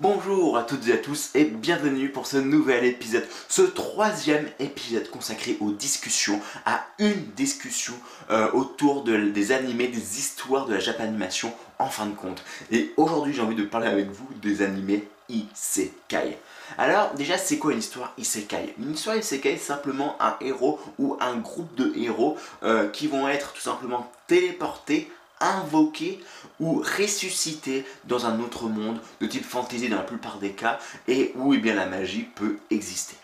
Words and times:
Bonjour 0.00 0.56
à 0.56 0.62
toutes 0.62 0.86
et 0.86 0.92
à 0.92 0.96
tous 0.96 1.30
et 1.34 1.44
bienvenue 1.44 2.10
pour 2.10 2.28
ce 2.28 2.36
nouvel 2.36 2.84
épisode, 2.84 3.26
ce 3.48 3.62
troisième 3.62 4.48
épisode 4.60 5.10
consacré 5.10 5.56
aux 5.58 5.72
discussions, 5.72 6.40
à 6.66 6.86
une 7.00 7.24
discussion 7.34 7.94
euh, 8.30 8.48
autour 8.52 9.02
des 9.02 9.50
animés, 9.50 9.88
des 9.88 10.18
histoires 10.20 10.66
de 10.66 10.74
la 10.74 10.78
Japanimation 10.78 11.52
en 11.80 11.86
fin 11.86 12.06
de 12.06 12.14
compte. 12.14 12.44
Et 12.70 12.92
aujourd'hui 12.96 13.34
j'ai 13.34 13.42
envie 13.42 13.56
de 13.56 13.64
parler 13.64 13.88
avec 13.88 14.08
vous 14.08 14.28
des 14.40 14.62
animés 14.62 15.08
Isekai. 15.28 16.38
Alors 16.78 17.14
déjà 17.14 17.36
c'est 17.36 17.58
quoi 17.58 17.72
une 17.72 17.80
histoire 17.80 18.12
Isekai? 18.18 18.76
Une 18.78 18.92
histoire 18.92 19.16
Isekai 19.16 19.56
c'est 19.56 19.66
simplement 19.66 20.14
un 20.20 20.36
héros 20.40 20.78
ou 21.00 21.16
un 21.18 21.34
groupe 21.38 21.74
de 21.74 21.92
héros 21.96 22.36
euh, 22.62 22.88
qui 22.88 23.08
vont 23.08 23.26
être 23.26 23.52
tout 23.52 23.60
simplement 23.60 24.08
téléportés 24.28 25.10
invoqué 25.40 26.20
ou 26.60 26.78
ressuscité 26.78 27.84
dans 28.04 28.26
un 28.26 28.40
autre 28.40 28.68
monde 28.68 29.00
de 29.20 29.26
type 29.26 29.44
fantasy 29.44 29.88
dans 29.88 29.96
la 29.96 30.02
plupart 30.02 30.38
des 30.38 30.52
cas 30.52 30.78
et 31.06 31.32
où 31.36 31.54
eh 31.54 31.58
bien, 31.58 31.74
la 31.74 31.86
magie 31.86 32.26
peut 32.34 32.58
exister. 32.70 33.16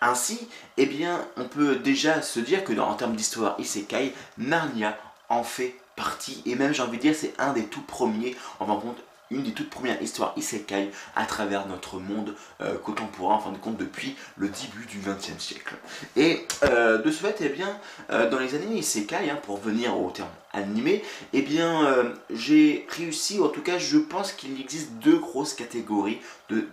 Ainsi, 0.00 0.48
eh 0.76 0.88
on 1.36 1.44
peut 1.44 1.76
déjà 1.76 2.22
se 2.22 2.40
dire 2.40 2.64
que 2.64 2.78
en 2.78 2.94
termes 2.94 3.16
d'histoire 3.16 3.56
isekai, 3.58 4.14
Narnia 4.38 4.96
en 5.28 5.42
fait 5.42 5.74
partie 5.96 6.42
et 6.46 6.54
même 6.54 6.72
j'ai 6.72 6.82
envie 6.82 6.98
de 6.98 7.02
dire 7.02 7.14
c'est 7.14 7.34
un 7.38 7.52
des 7.52 7.64
tout 7.64 7.82
premiers 7.82 8.36
en 8.60 8.66
fin 8.66 8.74
de 8.74 8.80
une 9.30 9.42
des 9.42 9.52
toutes 9.52 9.70
premières 9.70 10.00
histoires 10.02 10.32
isekai 10.36 10.90
à 11.16 11.26
travers 11.26 11.66
notre 11.66 11.98
monde 11.98 12.34
euh, 12.60 12.76
contemporain, 12.78 13.36
en 13.36 13.40
fin 13.40 13.52
de 13.52 13.58
compte, 13.58 13.76
depuis 13.76 14.16
le 14.36 14.48
début 14.48 14.86
du 14.86 14.98
XXe 14.98 15.42
siècle. 15.42 15.74
Et 16.16 16.46
euh, 16.64 16.98
de 16.98 17.10
ce 17.10 17.18
fait, 17.18 17.36
eh 17.40 17.48
bien, 17.48 17.78
euh, 18.10 18.28
dans 18.30 18.38
les 18.38 18.54
années 18.54 18.78
isekai, 18.78 19.30
hein, 19.30 19.38
pour 19.42 19.58
venir 19.58 19.98
au 19.98 20.10
terme 20.10 20.28
animé, 20.52 21.04
eh 21.34 21.42
bien, 21.42 22.14
j'ai 22.30 22.86
réussi, 22.88 23.38
ou 23.38 23.44
en 23.44 23.48
tout 23.48 23.60
cas, 23.60 23.78
je 23.78 23.98
pense 23.98 24.32
qu'il 24.32 24.58
existe 24.58 24.92
deux 24.94 25.18
grosses 25.18 25.52
catégories 25.52 26.20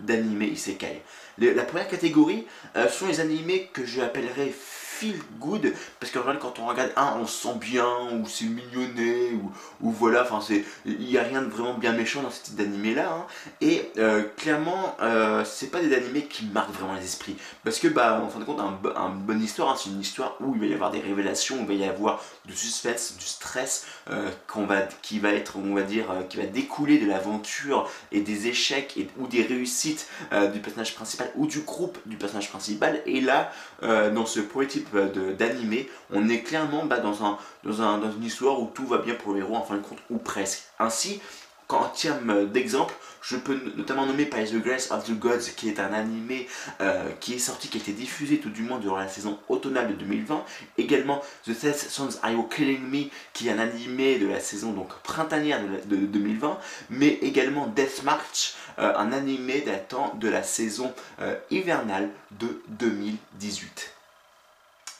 d'animés 0.00 0.46
isekai. 0.46 1.02
la 1.38 1.62
première 1.62 1.86
catégorie 1.86 2.46
sont 2.88 3.06
les 3.06 3.20
animés 3.20 3.68
que 3.74 3.84
je 3.84 4.00
appellerais 4.00 4.52
feel 4.98 5.16
good. 5.38 5.72
Parce 6.00 6.12
qu'en 6.12 6.20
général 6.20 6.38
quand 6.38 6.58
on 6.58 6.66
regarde 6.66 6.92
un 6.96 7.16
on 7.20 7.26
se 7.26 7.48
sent 7.48 7.54
bien 7.60 7.86
ou 8.12 8.26
c'est 8.26 8.46
mignonné 8.46 9.32
ou, 9.32 9.52
ou 9.80 9.90
voilà 9.90 10.22
enfin 10.22 10.40
c'est 10.40 10.64
il 10.84 10.98
n'y 10.98 11.18
a 11.18 11.22
rien 11.22 11.42
de 11.42 11.48
vraiment 11.48 11.74
bien 11.74 11.92
méchant 11.92 12.22
dans 12.22 12.30
ce 12.30 12.44
type 12.44 12.56
d'animé 12.56 12.94
là 12.94 13.12
hein. 13.12 13.26
et 13.60 13.90
euh, 13.98 14.22
clairement 14.36 14.96
euh, 15.02 15.44
c'est 15.44 15.70
pas 15.70 15.80
des 15.80 15.94
animés 15.94 16.24
qui 16.24 16.46
marquent 16.46 16.72
vraiment 16.72 16.94
les 16.94 17.04
esprits. 17.04 17.36
Parce 17.64 17.78
que 17.78 17.88
bah 17.88 18.20
en 18.24 18.28
fin 18.28 18.38
de 18.38 18.44
compte 18.44 18.60
un, 18.60 19.08
bonne 19.10 19.42
histoire 19.42 19.70
hein, 19.70 19.76
c'est 19.78 19.90
une 19.90 20.00
histoire 20.00 20.36
où 20.40 20.54
il 20.54 20.60
va 20.60 20.66
y 20.66 20.74
avoir 20.74 20.90
des 20.90 21.00
révélations 21.00 21.56
il 21.60 21.66
va 21.66 21.74
y 21.74 21.84
avoir 21.84 22.22
du 22.44 22.54
suspense 22.54 23.16
du 23.18 23.24
stress 23.24 23.86
euh, 24.10 24.30
qu'on 24.46 24.66
va 24.66 24.82
qui 25.02 25.18
va 25.18 25.32
être 25.32 25.56
on 25.56 25.74
va 25.74 25.82
dire 25.82 26.06
qui 26.28 26.38
va 26.38 26.46
découler 26.46 26.98
de 26.98 27.06
l'aventure 27.06 27.90
et 28.12 28.20
des 28.20 28.46
échecs 28.48 28.98
ou 29.18 29.26
des 29.26 29.42
réussites 29.42 30.08
du 30.52 30.60
personnage 30.60 30.94
principal 30.94 31.30
ou 31.36 31.46
du 31.46 31.60
groupe 31.60 31.98
du 32.06 32.16
personnage 32.16 32.48
principal. 32.48 33.02
Et 33.06 33.20
là 33.20 33.52
dans 33.82 34.26
ce 34.26 34.40
poétique 34.40 34.85
d'animé, 35.38 35.88
on 36.12 36.28
est 36.28 36.40
clairement 36.40 36.84
bah, 36.84 36.98
dans, 36.98 37.24
un, 37.24 37.38
dans, 37.64 37.82
un, 37.82 37.98
dans 37.98 38.12
une 38.12 38.24
histoire 38.24 38.60
où 38.60 38.70
tout 38.74 38.86
va 38.86 38.98
bien 38.98 39.14
pour 39.14 39.32
le 39.32 39.40
héros 39.40 39.56
en 39.56 39.62
fin 39.62 39.76
de 39.76 39.82
compte, 39.82 39.98
ou 40.10 40.18
presque. 40.18 40.64
Ainsi, 40.78 41.20
en 41.68 41.88
termes 41.88 42.46
d'exemple, 42.46 42.94
je 43.22 43.36
peux 43.36 43.58
notamment 43.76 44.06
nommer 44.06 44.26
By 44.26 44.44
the 44.44 44.62
Grace 44.62 44.90
of 44.92 45.04
the 45.04 45.18
Gods, 45.18 45.50
qui 45.56 45.68
est 45.68 45.80
un 45.80 45.92
animé 45.92 46.46
euh, 46.80 47.10
qui 47.18 47.34
est 47.34 47.38
sorti, 47.38 47.68
qui 47.68 47.78
a 47.78 47.80
été 47.80 47.92
diffusé 47.92 48.38
tout 48.38 48.50
du 48.50 48.62
moins 48.62 48.78
durant 48.78 48.98
la 48.98 49.08
saison 49.08 49.38
automnale 49.48 49.88
de 49.88 49.94
2020. 49.94 50.44
Également 50.78 51.20
The 51.44 51.50
Death 51.50 51.88
Sons 51.90 52.20
Are 52.22 52.30
You 52.30 52.44
Killing 52.44 52.82
Me, 52.82 53.10
qui 53.32 53.48
est 53.48 53.50
un 53.50 53.58
animé 53.58 54.18
de 54.18 54.28
la 54.28 54.38
saison 54.38 54.72
donc 54.72 54.94
printanière 55.02 55.60
de, 55.86 55.96
2020. 55.96 56.58
Mais 56.90 57.18
également 57.22 57.66
Death 57.66 58.04
March, 58.04 58.54
euh, 58.78 58.94
un 58.96 59.12
animé 59.12 59.62
datant 59.62 60.14
de 60.14 60.28
la 60.28 60.44
saison 60.44 60.94
euh, 61.20 61.34
hivernale 61.50 62.10
de 62.38 62.62
2018. 62.68 63.95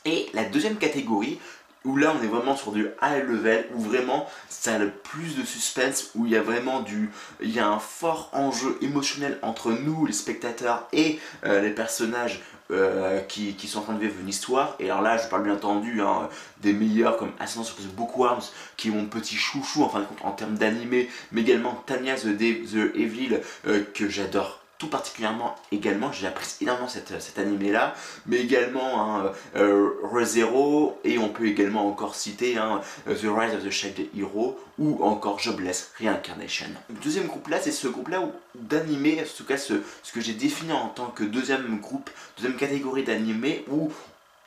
Et 0.07 0.29
la 0.33 0.45
deuxième 0.45 0.77
catégorie, 0.77 1.37
où 1.83 1.97
là 1.97 2.15
on 2.17 2.23
est 2.23 2.27
vraiment 2.27 2.55
sur 2.55 2.71
du 2.71 2.87
high 3.01 3.27
level, 3.27 3.65
où 3.75 3.81
vraiment 3.81 4.25
ça 4.47 4.75
a 4.75 4.77
le 4.77 4.89
plus 4.89 5.35
de 5.35 5.43
suspense, 5.43 6.11
où 6.15 6.25
il 6.25 6.31
y 6.31 6.37
a 6.37 6.41
vraiment 6.41 6.79
du... 6.79 7.11
Il 7.41 7.51
y 7.51 7.59
a 7.59 7.67
un 7.67 7.77
fort 7.79 8.29
enjeu 8.31 8.77
émotionnel 8.81 9.37
entre 9.41 9.73
nous, 9.73 10.05
les 10.05 10.13
spectateurs, 10.13 10.87
et 10.93 11.19
euh, 11.45 11.61
les 11.61 11.71
personnages 11.71 12.41
euh, 12.71 13.19
qui, 13.19 13.55
sont 13.67 13.79
en 13.79 13.81
train 13.81 13.93
de 13.95 13.99
vivre 13.99 14.15
une 14.21 14.29
histoire. 14.29 14.77
Et 14.79 14.89
alors 14.89 15.01
là, 15.01 15.17
je 15.17 15.27
parle 15.27 15.43
bien 15.43 15.53
entendu 15.53 16.01
hein, 16.01 16.29
des 16.61 16.71
meilleurs 16.71 17.17
comme 17.17 17.31
Ascendance 17.37 17.71
of 17.71 17.79
the 17.81 17.93
Bookworms, 17.93 18.43
qui 18.77 18.87
est 18.87 18.91
mon 18.91 19.07
petit 19.07 19.35
chouchou 19.35 19.83
en 19.83 19.89
fin 19.89 19.99
de 19.99 20.05
compte 20.05 20.23
en 20.23 20.31
termes 20.31 20.55
d'animé, 20.55 21.09
mais 21.33 21.41
également 21.41 21.83
Tanya 21.85 22.15
the, 22.15 22.95
Evil, 22.95 23.41
euh, 23.67 23.83
que 23.93 24.07
j'adore 24.07 24.61
tout 24.77 24.87
particulièrement 24.87 25.55
également, 25.71 26.11
j'apprécie 26.11 26.63
énormément 26.63 26.87
cet 26.87 27.39
animé 27.39 27.71
là, 27.71 27.95
mais 28.25 28.37
également 28.37 29.01
hein, 29.01 29.31
euh, 29.55 29.89
ReZero, 30.03 30.99
et 31.03 31.17
on 31.17 31.29
peut 31.29 31.47
également 31.47 31.87
encore 31.87 32.15
citer 32.15 32.57
hein, 32.57 32.81
The 33.05 33.25
Rise 33.25 33.55
of 33.55 33.63
the 33.63 33.71
Shade 33.71 33.99
Hero, 34.15 34.59
ou 34.77 35.03
encore 35.03 35.39
Jobless 35.39 35.91
Reincarnation. 35.99 36.67
Deuxième 37.03 37.27
groupe 37.27 37.47
là, 37.47 37.59
c'est 37.59 37.71
ce 37.71 37.87
groupe 37.87 38.09
là 38.09 38.21
d'animé, 38.55 39.21
en 39.21 39.37
tout 39.37 39.45
cas 39.45 39.57
ce, 39.57 39.81
ce 40.03 40.11
que 40.11 40.21
j'ai 40.21 40.33
défini 40.33 40.71
en 40.71 40.89
tant 40.89 41.07
que 41.07 41.23
deuxième 41.23 41.79
groupe, 41.79 42.09
deuxième 42.37 42.57
catégorie 42.57 43.03
d'animé, 43.03 43.65
où 43.71 43.91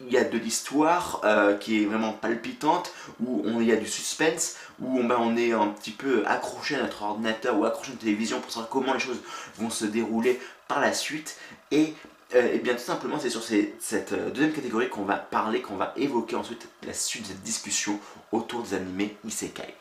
il 0.07 0.13
y 0.13 0.17
a 0.17 0.25
de 0.25 0.39
l'histoire 0.39 1.21
euh, 1.25 1.57
qui 1.57 1.83
est 1.83 1.87
vraiment 1.87 2.13
palpitante, 2.13 2.93
où 3.21 3.43
on, 3.45 3.61
il 3.61 3.69
y 3.69 3.73
a 3.73 3.77
du 3.77 3.87
suspense, 3.87 4.57
où 4.81 4.99
on, 4.99 5.05
ben, 5.05 5.19
on 5.21 5.37
est 5.37 5.53
un 5.53 5.69
petit 5.69 5.91
peu 5.91 6.25
accroché 6.27 6.77
à 6.77 6.83
notre 6.83 7.03
ordinateur 7.03 7.59
ou 7.59 7.65
accroché 7.65 7.89
à 7.89 7.93
notre 7.93 8.05
télévision 8.05 8.41
pour 8.41 8.51
savoir 8.51 8.71
comment 8.71 8.95
les 8.95 9.01
choses 9.01 9.21
vont 9.59 9.71
se 9.71 9.85
dérouler 9.85 10.41
par 10.69 10.81
la 10.81 10.93
suite. 10.93 11.37
Et, 11.71 11.95
euh, 12.35 12.59
bien 12.59 12.75
tout 12.75 12.81
simplement 12.81 13.19
c'est 13.19 13.31
sur 13.31 13.43
cette 13.43 14.13
euh, 14.13 14.31
deuxième 14.31 14.53
catégorie 14.53 14.89
qu'on 14.89 15.05
va 15.05 15.17
parler, 15.17 15.63
qu'on 15.63 15.77
va 15.77 15.93
évoquer 15.97 16.37
ensuite 16.37 16.69
la 16.87 16.95
suite 16.95 17.23
de 17.23 17.29
cette 17.29 17.43
discussion 17.43 17.99
autour 18.31 18.63
des 18.63 18.75
animés 18.75 19.17
Isekai. 19.25 19.75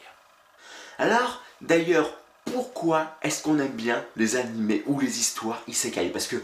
Alors 0.97 1.43
d'ailleurs 1.61 2.11
pourquoi 2.45 3.15
est-ce 3.21 3.43
qu'on 3.43 3.59
aime 3.59 3.67
bien 3.67 4.03
les 4.15 4.35
animés 4.35 4.83
ou 4.87 4.99
les 4.99 5.19
histoires 5.19 5.61
Isekai? 5.67 6.09
Parce 6.09 6.25
que 6.25 6.37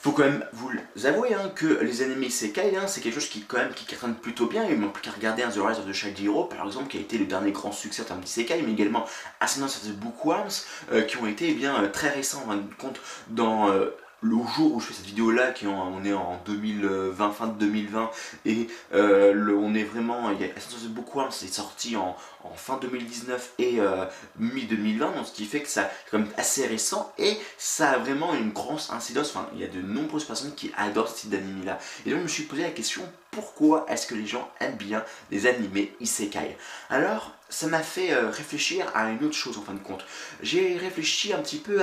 faut 0.00 0.12
quand 0.12 0.24
même 0.24 0.44
vous 0.54 0.70
avouer 1.04 1.34
hein, 1.34 1.52
que 1.54 1.66
les 1.82 2.00
animés 2.00 2.28
Isekai, 2.28 2.74
hein, 2.74 2.86
c'est 2.86 3.02
quelque 3.02 3.16
chose 3.16 3.28
qui 3.28 3.42
quand 3.42 3.58
même 3.58 3.74
qui 3.74 3.84
cartonne 3.84 4.14
plutôt 4.14 4.46
bien. 4.46 4.64
Il 4.64 4.78
manque 4.78 4.94
plus 4.94 5.02
qu'à 5.02 5.10
regarder 5.10 5.42
The 5.42 5.58
Rise 5.58 5.78
of 5.78 5.86
the 5.86 5.92
Child 5.92 6.18
Hero, 6.18 6.44
par 6.44 6.66
exemple, 6.66 6.88
qui 6.88 6.96
a 6.96 7.00
été 7.00 7.18
le 7.18 7.26
dernier 7.26 7.52
grand 7.52 7.70
succès 7.70 8.00
en 8.00 8.06
termes 8.06 8.20
d'Isekai, 8.20 8.62
mais 8.62 8.72
également 8.72 9.04
Ascendance 9.40 9.76
of 9.76 9.90
the 9.90 9.94
Bookworms, 9.94 10.64
euh, 10.92 11.02
qui 11.02 11.18
ont 11.18 11.26
été 11.26 11.50
eh 11.50 11.54
bien, 11.54 11.82
euh, 11.82 11.88
très 11.88 12.08
récents, 12.08 12.42
en 12.48 12.58
compte, 12.78 12.98
dans 13.28 13.68
euh, 13.68 13.90
le 14.22 14.36
jour 14.56 14.74
où 14.74 14.80
je 14.80 14.86
fais 14.86 14.94
cette 14.94 15.04
vidéo 15.04 15.30
là, 15.32 15.50
qui 15.50 15.66
on 15.66 16.02
est 16.02 16.14
en 16.14 16.40
2020, 16.46 17.32
fin 17.32 17.48
de 17.48 17.58
2020, 17.58 18.10
et 18.46 18.68
le, 18.92 19.54
on 19.54 19.74
est 19.74 19.84
vraiment, 19.84 20.28
of 20.28 20.82
the 20.82 20.88
Bookworms, 20.88 21.30
c'est 21.30 21.52
sorti 21.52 21.96
en, 21.96 22.16
en 22.44 22.54
fin 22.54 22.78
2019 22.78 23.52
et 23.58 23.80
euh, 23.80 24.04
mi-2020, 24.38 24.98
donc 25.14 25.26
ce 25.26 25.32
qui 25.32 25.44
fait 25.44 25.60
que 25.60 25.68
ça 25.68 25.90
c'est 26.04 26.10
quand 26.10 26.18
même 26.18 26.32
assez 26.36 26.66
récent 26.66 27.12
et 27.18 27.36
ça 27.58 27.90
a 27.92 27.98
vraiment 27.98 28.34
une 28.34 28.50
grosse 28.50 28.90
incidence, 28.90 29.30
enfin 29.30 29.48
il 29.54 29.60
y 29.60 29.64
a 29.64 29.68
de 29.68 29.80
nombreuses 29.80 30.24
personnes 30.24 30.54
qui 30.54 30.72
adorent 30.76 31.08
ce 31.08 31.20
type 31.20 31.30
d'anime 31.30 31.64
là. 31.64 31.78
Et 32.06 32.10
donc 32.10 32.18
je 32.18 32.24
me 32.24 32.28
suis 32.28 32.42
posé 32.44 32.62
la 32.62 32.70
question, 32.70 33.02
pourquoi 33.30 33.86
est-ce 33.88 34.06
que 34.06 34.14
les 34.14 34.26
gens 34.26 34.50
aiment 34.60 34.76
bien 34.76 35.04
les 35.30 35.46
animés 35.46 35.94
isekai? 36.00 36.56
Alors 36.88 37.32
ça 37.48 37.66
m'a 37.66 37.82
fait 37.82 38.12
euh, 38.12 38.30
réfléchir 38.30 38.86
à 38.94 39.10
une 39.10 39.24
autre 39.24 39.34
chose 39.34 39.58
en 39.58 39.62
fin 39.62 39.74
de 39.74 39.78
compte. 39.78 40.04
J'ai 40.42 40.76
réfléchi 40.76 41.32
un 41.32 41.38
petit 41.38 41.58
peu 41.58 41.82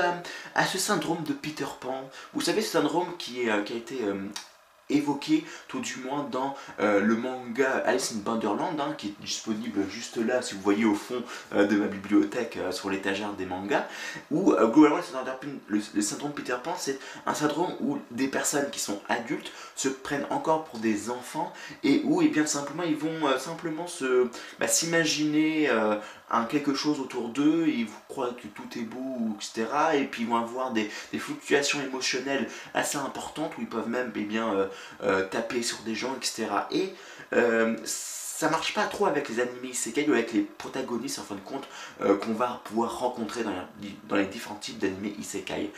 à, 0.56 0.66
ce 0.66 0.78
syndrome 0.78 1.24
de 1.24 1.34
Peter 1.34 1.66
Pan. 1.80 2.10
Vous 2.34 2.42
savez 2.42 2.62
ce 2.62 2.72
syndrome 2.72 3.16
qui, 3.18 3.50
euh, 3.50 3.64
qui 3.64 3.74
a 3.74 3.76
été 3.76 3.98
évoqué 4.90 5.44
tout 5.68 5.80
du 5.80 5.98
moins 5.98 6.28
dans 6.32 6.56
euh, 6.80 7.02
le 7.02 7.16
manga 7.16 7.70
Alice 7.86 8.14
in 8.16 8.20
Borderland 8.20 8.80
hein, 8.80 8.96
qui 8.98 9.08
est 9.08 9.22
disponible 9.22 9.82
juste 9.90 10.18
là 10.18 10.42
si 10.42 10.56
vous 10.56 10.62
voyez 10.62 10.86
au 10.86 10.96
fond 10.96 11.24
euh, 11.54 11.66
de 11.68 11.76
ma 11.76 11.88
bibliothèque 11.88 12.58
euh, 12.58 12.72
sur 12.72 12.90
l'étagère 12.90 13.34
des 13.34 13.46
mangas 13.46 13.86
où 14.32 14.54
globalement 14.54 15.00
le, 15.68 15.82
le, 15.94 16.02
syndrome 16.02 16.32
Peter 16.32 16.56
Pan 16.64 16.76
c'est 16.78 17.00
un 17.26 17.34
syndrome 17.34 17.74
où 17.82 17.98
des 18.12 18.28
personnes 18.28 18.70
qui 18.72 18.80
sont 18.80 19.02
adultes 19.10 19.52
se 19.76 19.90
prennent 19.90 20.26
encore 20.30 20.64
pour 20.66 20.80
des 20.80 21.10
enfants 21.10 21.52
et 21.84 22.02
où 22.06 22.22
et 22.22 22.26
eh 22.26 22.30
bien 22.30 22.46
simplement 22.46 22.84
ils 22.84 22.96
vont 22.96 23.38
simplement 23.38 23.88
se 23.88 24.28
bah, 24.60 24.68
s'imaginer 24.68 25.70
un 26.30 26.46
quelque 26.46 26.74
chose 26.74 27.00
autour 27.00 27.30
d'eux, 27.30 27.68
ils 27.68 27.86
vous 27.86 28.00
croient 28.08 28.34
que 28.34 28.48
tout 28.48 28.68
est 28.78 28.84
beau, 28.84 29.36
etc. 29.36 29.68
Et 29.96 30.04
puis 30.04 30.24
ils 30.24 30.28
vont 30.28 30.38
avoir 30.38 30.72
des, 30.72 30.90
fluctuations 31.18 31.82
émotionnelles 31.82 32.50
assez 32.74 32.98
importantes 32.98 33.58
où 33.58 33.62
ils 33.62 33.68
peuvent 33.68 33.90
même 33.90 34.12
eh 34.16 34.22
bien, 34.22 34.54
euh, 34.54 34.68
euh, 35.04 35.26
taper 35.26 35.64
sur 35.64 35.80
des 35.80 35.96
gens, 35.96 36.16
etc. 36.16 36.48
Et 36.72 36.94
euh, 37.34 37.78
ça 37.86 38.50
marche 38.50 38.74
pas 38.74 38.86
trop 38.86 39.06
avec 39.06 39.30
les 39.30 39.40
animés 39.40 39.70
isekai 39.70 40.08
ou 40.10 40.14
avec 40.14 40.34
les 40.34 40.42
protagonistes 40.42 41.20
en 41.20 41.24
fin 41.24 41.36
de 41.36 41.40
compte 41.40 41.68
qu'on 42.00 42.34
va 42.34 42.62
pouvoir 42.66 43.00
rencontrer 43.00 43.44
dans, 43.44 43.52
dans 44.08 44.16
les 44.16 44.28
différents 44.28 44.56
types 44.56 44.78
d'animés 44.78 45.16
isekai. 45.18 45.72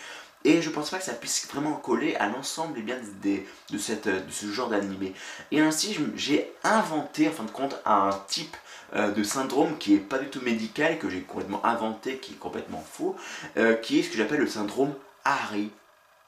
Et 0.45 0.61
je 0.61 0.69
pense 0.69 0.89
pas 0.89 0.97
que 0.97 1.03
ça 1.03 1.13
puisse 1.13 1.47
vraiment 1.47 1.73
coller 1.73 2.15
à 2.15 2.27
l'ensemble 2.27 2.75
eh 2.77 2.81
bien, 2.81 2.97
des, 3.21 3.45
de, 3.69 3.77
de 3.77 4.31
ce 4.31 4.45
genre 4.47 4.69
d'animé. 4.69 5.13
Et 5.51 5.59
ainsi, 5.59 5.97
j'ai 6.15 6.53
inventé 6.63 7.27
en 7.27 7.31
fin 7.31 7.43
de 7.43 7.51
compte 7.51 7.79
un 7.85 8.09
type 8.27 8.55
euh, 8.95 9.11
de 9.11 9.23
syndrome 9.23 9.77
qui 9.77 9.95
est 9.95 9.99
pas 9.99 10.17
du 10.17 10.27
tout 10.27 10.41
médical, 10.41 10.97
que 10.97 11.09
j'ai 11.09 11.21
complètement 11.21 11.65
inventé, 11.65 12.17
qui 12.17 12.33
est 12.33 12.37
complètement 12.37 12.83
faux, 12.91 13.15
euh, 13.57 13.75
qui 13.75 13.99
est 13.99 14.03
ce 14.03 14.09
que 14.09 14.17
j'appelle 14.17 14.39
le 14.39 14.47
syndrome 14.47 14.93
Harry 15.25 15.71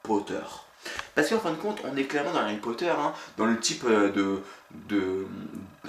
Potter. 0.02 0.42
Parce 1.14 1.28
qu'en 1.28 1.38
fin 1.38 1.50
de 1.50 1.56
compte, 1.56 1.80
on 1.84 1.96
est 1.96 2.04
clairement 2.04 2.32
dans 2.32 2.40
Harry 2.40 2.56
Potter, 2.56 2.88
hein, 2.88 3.12
dans 3.36 3.46
le 3.46 3.58
type 3.58 3.84
euh, 3.84 4.10
de, 4.10 4.42
de 4.88 5.26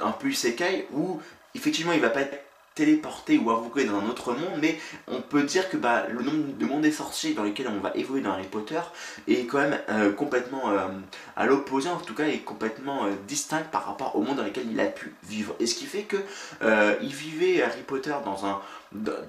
un 0.01 0.11
peu 0.11 0.29
isekai 0.29 0.87
où 0.93 1.19
effectivement 1.55 1.93
il 1.93 2.01
va 2.01 2.09
pas 2.09 2.21
être 2.21 2.42
téléporté 2.75 3.37
ou 3.37 3.51
invoqué 3.51 3.85
dans 3.85 3.99
un 3.99 4.07
autre 4.07 4.33
monde, 4.33 4.59
mais 4.61 4.79
on 5.07 5.21
peut 5.21 5.43
dire 5.43 5.69
que 5.69 5.77
bah, 5.77 6.05
le 6.09 6.21
nombre 6.21 6.57
de 6.57 6.65
mondes 6.65 6.81
des 6.81 6.91
sorciers 6.91 7.33
dans 7.33 7.43
lesquels 7.43 7.67
on 7.67 7.79
va 7.79 7.91
évoluer 7.95 8.21
dans 8.21 8.31
Harry 8.31 8.47
Potter 8.47 8.79
est 9.27 9.45
quand 9.45 9.59
même 9.59 9.79
euh, 9.89 10.11
complètement 10.11 10.71
euh, 10.71 10.87
à 11.35 11.45
l'opposé, 11.45 11.89
en 11.89 11.97
tout 11.97 12.13
cas 12.13 12.27
est 12.27 12.39
complètement 12.39 13.07
distinct 13.27 13.63
par 13.71 13.85
rapport 13.85 14.15
au 14.15 14.21
monde 14.21 14.37
dans 14.37 14.43
lequel 14.43 14.65
il 14.71 14.79
a 14.79 14.85
pu 14.85 15.13
vivre. 15.23 15.55
Et 15.59 15.65
ce 15.65 15.75
qui 15.75 15.85
fait 15.85 16.03
que 16.03 16.17
il 17.01 17.13
vivait 17.13 17.61
Harry 17.61 17.81
Potter 17.81 18.13
dans 18.25 18.45
un 18.45 18.61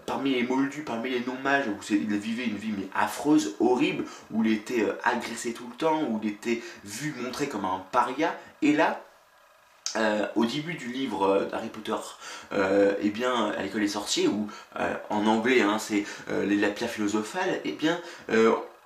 parmi 0.07 0.35
les 0.35 0.43
moldus, 0.43 0.83
parmi 0.83 1.11
les 1.11 1.21
non-mages, 1.21 1.67
où 1.69 1.77
il 1.91 2.17
vivait 2.19 2.45
une 2.45 2.57
vie 2.57 2.73
mais 2.77 2.89
affreuse, 2.95 3.57
horrible, 3.61 4.05
où 4.31 4.45
il 4.45 4.53
était 4.53 4.83
euh, 4.83 4.99
agressé 5.05 5.53
tout 5.53 5.67
le 5.71 5.77
temps, 5.77 6.03
où 6.03 6.21
il 6.23 6.29
était 6.29 6.63
vu, 6.85 7.15
montré 7.23 7.49
comme 7.49 7.65
un 7.65 7.85
paria. 7.93 8.35
Et 8.63 8.73
là, 8.73 9.03
euh, 9.97 10.27
au 10.35 10.45
début 10.45 10.75
du 10.75 10.89
livre 10.89 11.27
euh, 11.27 11.45
d'Harry 11.47 11.69
Potter, 11.69 11.95
eh 13.03 13.11
bien, 13.11 13.53
à 13.57 13.63
l'école 13.63 13.83
des 13.83 13.89
sorciers, 13.89 14.29
ou 14.29 14.49
en 15.11 15.27
anglais, 15.27 15.61
hein, 15.61 15.79
c'est 15.79 16.05
la 16.29 16.69
pierre 16.69 16.91
philosophale, 16.91 17.61
eh 17.65 17.73
bien, 17.73 18.01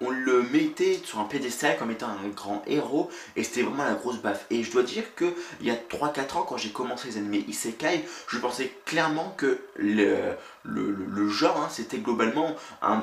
on 0.00 0.10
le 0.10 0.42
mettait 0.42 1.00
sur 1.04 1.18
un 1.18 1.24
pédestal 1.24 1.76
comme 1.78 1.90
étant 1.90 2.08
un 2.08 2.28
grand 2.28 2.62
héros 2.66 3.10
et 3.36 3.42
c'était 3.42 3.62
vraiment 3.62 3.84
la 3.84 3.94
grosse 3.94 4.18
baffe. 4.18 4.46
Et 4.50 4.62
je 4.62 4.70
dois 4.70 4.82
dire 4.82 5.14
que 5.14 5.34
il 5.60 5.66
y 5.66 5.70
a 5.70 5.74
3-4 5.74 6.38
ans 6.38 6.46
quand 6.48 6.56
j'ai 6.56 6.70
commencé 6.70 7.08
les 7.08 7.16
animés 7.16 7.44
Isekai, 7.48 8.04
je 8.28 8.38
pensais 8.38 8.72
clairement 8.84 9.34
que 9.36 9.58
le, 9.76 10.36
le, 10.64 11.28
genre 11.28 11.56
hein, 11.60 11.68
c'était 11.70 11.98
globalement 11.98 12.54
un, 12.82 13.02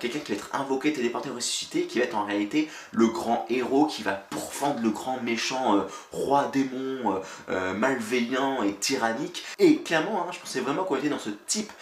quelqu'un 0.00 0.18
qui 0.20 0.32
va 0.32 0.38
être 0.38 0.50
invoqué, 0.54 0.92
téléporté, 0.92 1.30
ressuscité, 1.30 1.82
qui 1.82 1.98
va 1.98 2.04
être 2.04 2.16
en 2.16 2.24
réalité 2.24 2.68
le 2.92 3.06
grand 3.08 3.46
héros 3.50 3.86
qui 3.86 4.02
va 4.02 4.12
pourfendre 4.12 4.80
le 4.82 4.90
grand 4.90 5.20
méchant 5.22 5.76
euh, 5.76 5.82
roi 6.10 6.50
démon 6.52 7.14
euh, 7.14 7.18
euh, 7.50 7.74
malveillant 7.74 8.62
et 8.62 8.74
tyrannique. 8.74 9.44
Et 9.58 9.78
clairement, 9.78 10.22
hein, 10.22 10.30
je 10.32 10.38
pensais 10.38 10.60
vraiment 10.60 10.84
qu'on 10.84 10.96
était 10.96 11.08
dans 11.08 11.18
ce 11.18 11.30
type 11.46 11.72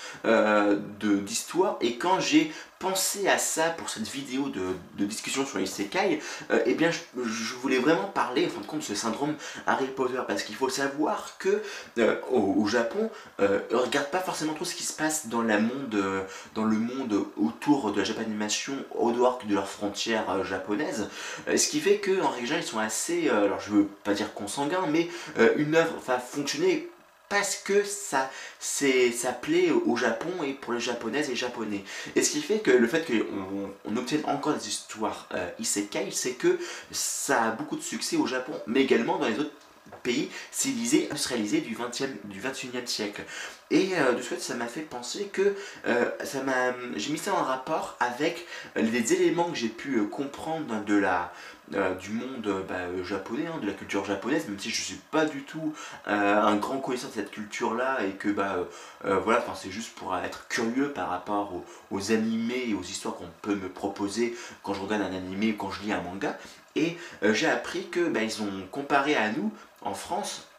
d'histoire 1.01 1.77
et 1.81 1.97
quand 1.97 2.21
j'ai 2.21 2.53
pensé 2.81 3.29
à 3.29 3.37
ça 3.37 3.69
pour 3.69 3.91
cette 3.91 4.09
vidéo 4.09 4.49
de, 4.49 5.05
discussion 5.05 5.45
sur 5.45 5.59
les 5.59 5.65
Isekai, 5.65 6.19
euh, 6.51 6.63
eh 6.65 6.75
bien 6.75 6.91
je, 6.91 7.55
voulais 7.61 7.79
vraiment 7.79 8.07
parler 8.07 8.47
en 8.47 8.49
fin 8.49 8.61
de 8.63 8.67
compte 8.67 8.81
de 8.81 8.85
ce 8.85 8.95
syndrome 8.95 9.35
Harry 9.67 9.87
Potter 9.87 10.21
parce 10.27 10.43
qu'il 10.43 10.55
faut 10.55 10.71
savoir 10.71 11.37
que 11.39 11.63
euh, 11.99 12.17
au, 12.31 12.67
Japon, 12.67 13.11
euh, 13.41 13.61
regarde 13.71 14.09
pas 14.09 14.21
forcément 14.21 14.55
trop 14.55 14.65
ce 14.65 14.75
qui 14.75 14.83
se 14.83 14.95
passe 14.95 15.27
dans, 15.27 15.43
euh, 15.47 16.23
le 16.57 16.77
monde 16.77 17.27
autour 17.37 17.93
de 17.93 17.99
la 17.99 18.05
Japanimation, 18.05 18.73
au 18.95 19.13
dehors 19.13 19.41
de 19.45 19.55
leurs 19.55 19.69
frontières 19.69 20.43
japonaises, 20.45 21.09
ce 21.47 21.69
qui 21.69 21.81
fait 21.81 21.99
que 21.99 22.23
en 22.23 22.33
ils 22.41 22.63
sont 22.63 22.79
assez, 22.79 23.29
alors 23.29 23.61
je 23.61 23.73
veux 23.73 23.85
pas 24.05 24.15
dire 24.15 24.33
consanguins, 24.33 24.87
mais 24.89 25.09
une 25.57 25.75
œuvre 25.75 25.95
va 26.07 26.19
fonctionner 26.19 26.89
parce 27.31 27.57
que 27.57 27.85
ça, 27.85 28.29
plaît 29.41 29.71
au 29.71 29.97
Japon 29.97 30.43
et 30.45 30.53
pour 30.53 30.75
les 30.75 30.81
japonaises 30.81 31.31
et 31.31 31.37
japonais. 31.37 31.85
Et 32.17 32.23
ce 32.23 32.33
qui 32.33 32.43
fait 32.43 32.59
que 32.59 32.73
le 32.73 32.87
fait 32.87 33.07
qu'on 33.07 33.71
on 33.87 33.97
obtienne 33.97 34.23
encore 34.27 34.55
des 34.55 34.69
histoires 34.69 35.29
euh, 35.33 35.49
isekai, 35.59 36.09
c'est 36.11 36.33
que 36.33 36.59
ça 36.91 37.45
a 37.45 37.51
beaucoup 37.53 37.77
de 37.77 37.83
succès 37.83 38.17
au 38.17 38.27
Japon, 38.27 38.53
mais 38.67 38.83
également 38.83 39.17
dans 39.17 39.29
les 39.29 39.39
autres 39.39 39.53
pays 40.03 40.29
civilisés, 40.51 41.07
industrialisés 41.11 41.61
du, 41.61 41.77
20e, 41.77 42.09
du 42.25 42.41
21e 42.41 42.87
siècle. 42.87 43.23
Et 43.71 43.91
euh, 43.97 44.13
de 44.13 44.23
ce 44.23 44.29
fait, 44.29 44.41
ça 44.41 44.55
m'a 44.55 44.67
fait 44.67 44.81
penser 44.81 45.27
que 45.33 45.55
euh, 45.87 46.11
ça 46.25 46.43
m'a, 46.43 46.75
j'ai 46.97 47.13
mis 47.13 47.19
ça 47.19 47.33
en 47.35 47.45
rapport 47.45 47.97
avec 48.01 48.45
les 48.75 49.13
éléments 49.13 49.51
que 49.51 49.57
j'ai 49.57 49.69
pu 49.69 50.03
comprendre 50.09 50.85
de 50.85 50.97
la, 50.97 51.33
euh, 51.75 51.95
du 51.95 52.11
monde 52.11 52.45
euh, 52.49 52.63
bah, 52.69 52.75
euh, 52.81 53.05
japonais, 53.05 53.47
hein, 53.47 53.59
de 53.63 53.67
la 53.67 53.73
culture 53.73 54.05
japonaise, 54.05 54.49
même 54.49 54.59
si 54.59 54.71
je 54.71 54.81
ne 54.81 54.85
suis 54.85 55.01
pas 55.13 55.25
du 55.25 55.43
tout 55.43 55.73
un 56.07 56.57
grand 56.57 56.79
connaisseur 56.79 57.11
de 57.11 57.15
cette 57.15 57.31
culture-là 57.31 58.05
et 58.05 58.13
que 58.13 58.29
bah, 58.29 58.57
voilà, 59.05 59.45
c'est 59.55 59.71
juste 59.71 59.95
pour 59.95 60.17
être 60.17 60.49
curieux 60.49 60.91
par 60.91 61.09
rapport 61.09 61.53
aux, 61.91 62.13
animés 62.13 62.65
et 62.69 62.75
aux 62.75 62.83
histoires 62.83 63.15
qu'on 63.15 63.29
peut 63.43 63.55
me 63.55 63.69
proposer 63.69 64.37
quand 64.63 64.75
je 64.75 64.81
regarde 64.81 65.03
un 65.03 65.15
animé 65.15 65.53
ou 65.53 65.57
quand 65.57 65.71
je 65.71 65.83
lis 65.83 65.93
un 65.93 66.01
manga. 66.01 66.37
Et 66.77 66.97
j'ai 67.23 67.49
appris 67.49 67.89
que 67.89 68.09
bah, 68.09 68.23
ils 68.23 68.43
ont 68.43 68.67
comparé 68.71 69.17
à 69.17 69.31
nous 69.31 69.53
en 69.83 69.95
France 69.95 70.50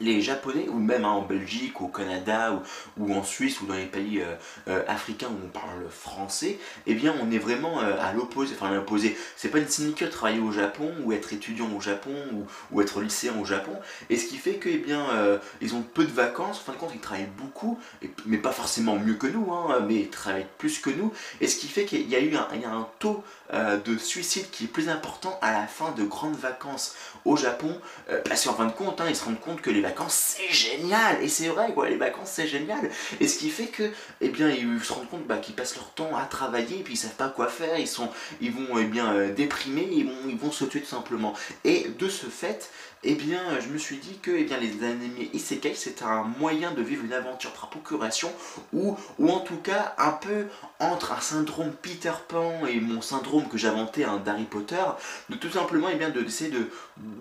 les 0.00 0.20
Japonais, 0.20 0.66
ou 0.68 0.78
même 0.78 1.04
hein, 1.04 1.10
en 1.10 1.22
Belgique, 1.22 1.80
au 1.80 1.88
Canada, 1.88 2.62
ou, 2.98 3.14
en 3.14 3.22
Suisse, 3.22 3.60
ou 3.60 3.66
dans 3.66 3.74
les 3.74 3.86
pays 3.86 4.20
euh, 4.20 4.34
euh, 4.68 4.82
africains 4.88 5.28
où 5.28 5.46
on 5.46 5.48
parle 5.48 5.88
français, 5.90 6.58
eh 6.86 6.94
bien 6.94 7.14
on 7.22 7.30
est 7.30 7.38
vraiment 7.38 7.80
euh, 7.80 7.94
à 8.00 8.12
l'opposé. 8.12 8.54
Enfin, 8.54 8.72
l'opposé. 8.72 9.16
C'est 9.36 9.48
pas 9.48 9.58
une 9.58 9.68
sinecure 9.68 10.10
travailler 10.10 10.40
au 10.40 10.52
Japon, 10.52 10.92
ou 11.02 11.12
être 11.12 11.32
étudiant 11.32 11.68
au 11.74 11.80
Japon, 11.80 12.14
ou, 12.70 12.80
être 12.80 13.00
lycéen 13.00 13.38
au 13.40 13.44
Japon. 13.44 13.72
Et 14.10 14.16
ce 14.16 14.26
qui 14.26 14.36
fait 14.36 14.54
que, 14.54 14.68
eh 14.68 14.78
bien, 14.78 15.06
ils 15.60 15.74
ont 15.74 15.82
peu 15.82 16.04
de 16.04 16.12
vacances. 16.12 16.58
En 16.60 16.64
fin 16.64 16.72
de 16.72 16.78
compte, 16.78 16.90
ils 16.94 17.00
travaillent 17.00 17.28
beaucoup, 17.38 17.78
mais 18.26 18.38
pas 18.38 18.52
forcément 18.52 18.96
mieux 18.96 19.14
que 19.14 19.26
nous, 19.26 19.52
hein, 19.52 19.84
mais 19.86 19.94
ils 19.94 20.10
travaillent 20.10 20.46
plus 20.58 20.78
que 20.78 20.90
nous. 20.90 21.12
Et 21.40 21.48
ce 21.48 21.56
qui 21.56 21.68
fait 21.68 21.84
qu'il 21.84 22.08
y 22.08 22.16
a 22.16 22.20
eu 22.20 22.36
un 22.36 22.88
taux 22.98 23.24
de 23.52 23.96
suicide 23.96 24.50
qui 24.50 24.64
est 24.64 24.68
plus 24.68 24.88
important 24.88 25.38
à 25.42 25.52
la 25.52 25.66
fin 25.66 25.92
de 25.92 26.04
grandes 26.04 26.36
vacances 26.36 26.94
au 27.24 27.36
Japon, 27.36 27.80
parce 28.24 28.44
qu'en 28.44 28.54
fin 28.54 28.66
de 28.66 28.72
compte, 28.72 29.00
hein, 29.00 29.06
ils 29.08 29.16
se 29.16 29.24
rendent 29.24 29.40
compte 29.40 29.60
que 29.60 29.70
les 29.70 29.85
vacances, 29.86 30.36
c'est 30.36 30.52
génial. 30.52 31.22
Et 31.22 31.28
c'est 31.28 31.48
vrai, 31.48 31.72
quoi, 31.72 31.88
les 31.88 31.96
vacances, 31.96 32.30
c'est 32.32 32.48
génial. 32.48 32.90
Et 33.20 33.28
ce 33.28 33.38
qui 33.38 33.50
fait 33.50 33.66
que, 33.66 33.90
eh 34.20 34.28
bien, 34.28 34.50
ils 34.50 34.80
se 34.82 34.92
rendent 34.92 35.08
compte 35.08 35.26
bah, 35.26 35.38
qu'ils 35.38 35.54
passent 35.54 35.76
leur 35.76 35.90
temps 35.92 36.16
à 36.16 36.24
travailler, 36.24 36.82
puis 36.82 36.94
ils 36.94 36.96
savent 36.96 37.14
pas 37.14 37.28
quoi 37.28 37.48
faire, 37.48 37.78
ils, 37.78 37.88
sont, 37.88 38.08
ils 38.40 38.52
vont, 38.52 38.78
eh 38.78 38.84
bien, 38.84 39.12
euh, 39.14 39.32
déprimer, 39.32 39.88
ils 39.92 40.06
vont, 40.06 40.28
ils 40.28 40.36
vont 40.36 40.50
se 40.50 40.64
tuer 40.64 40.80
tout 40.80 40.86
simplement. 40.86 41.34
Et 41.64 41.88
de 41.98 42.08
ce 42.08 42.26
fait, 42.26 42.70
eh 43.06 43.14
bien, 43.14 43.60
je 43.60 43.68
me 43.68 43.78
suis 43.78 43.98
dit 43.98 44.18
que 44.20 44.32
eh 44.32 44.42
bien, 44.42 44.58
les 44.58 44.84
animés 44.84 45.30
Isekai, 45.32 45.74
c'est 45.76 46.02
un 46.02 46.24
moyen 46.40 46.72
de 46.72 46.82
vivre 46.82 47.04
une 47.04 47.12
aventure 47.12 47.52
par 47.52 47.70
procuration, 47.70 48.32
ou, 48.72 48.96
ou 49.20 49.30
en 49.30 49.38
tout 49.38 49.58
cas, 49.58 49.94
un 49.96 50.10
peu 50.10 50.46
entre 50.80 51.12
un 51.12 51.20
syndrome 51.20 51.70
Peter 51.70 52.12
Pan 52.26 52.66
et 52.66 52.80
mon 52.80 53.00
syndrome 53.00 53.48
que 53.48 53.56
j'inventais 53.58 54.02
un 54.02 54.16
d'Harry 54.16 54.44
Potter, 54.44 54.82
de 55.30 55.36
tout 55.36 55.50
simplement, 55.50 55.88
eh 55.88 56.06
d'essayer 56.10 56.50
de, 56.50 56.68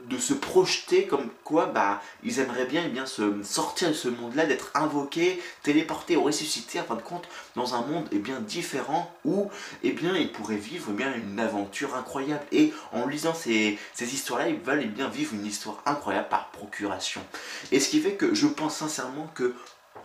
de 0.10 0.18
se 0.18 0.34
projeter 0.34 1.06
comme 1.06 1.30
quoi, 1.44 1.68
bah, 1.68 2.02
ils 2.24 2.40
aimeraient 2.40 2.66
bien, 2.66 2.84
eh 2.86 2.90
bien, 2.90 3.06
se 3.06 3.44
sortir 3.44 3.90
de 3.90 3.94
ce 3.94 4.08
monde-là, 4.08 4.48
d'être 4.48 4.72
invoqués, 4.74 5.40
téléportés 5.62 6.16
ou 6.16 6.24
ressuscités, 6.24 6.80
en 6.80 6.84
fin 6.84 6.96
de 6.96 7.02
compte, 7.02 7.28
dans 7.56 7.76
un 7.76 7.86
monde, 7.86 8.08
eh 8.12 8.18
bien, 8.18 8.40
différent, 8.40 9.14
où, 9.24 9.50
eh 9.84 9.92
bien, 9.92 10.16
ils 10.16 10.32
pourraient 10.32 10.56
vivre, 10.56 10.88
eh 10.90 10.94
bien, 10.94 11.14
une 11.14 11.40
aventure 11.40 11.96
incroyable. 11.96 12.44
Et 12.52 12.74
en 12.92 13.06
lisant 13.06 13.36
ces, 13.36 13.78
histoires-là, 14.00 14.50
ils 14.50 14.60
veulent, 14.60 14.86
bien, 14.88 15.10
vivre 15.10 15.34
une 15.34 15.46
histoire 15.46 15.75
incroyable 15.86 16.30
par 16.30 16.50
procuration. 16.52 17.22
Et 17.72 17.80
ce 17.80 17.90
qui 17.90 18.00
fait 18.00 18.14
que 18.14 18.34
je 18.34 18.48
pense 18.48 18.78
sincèrement 18.78 19.28
que 19.34 19.54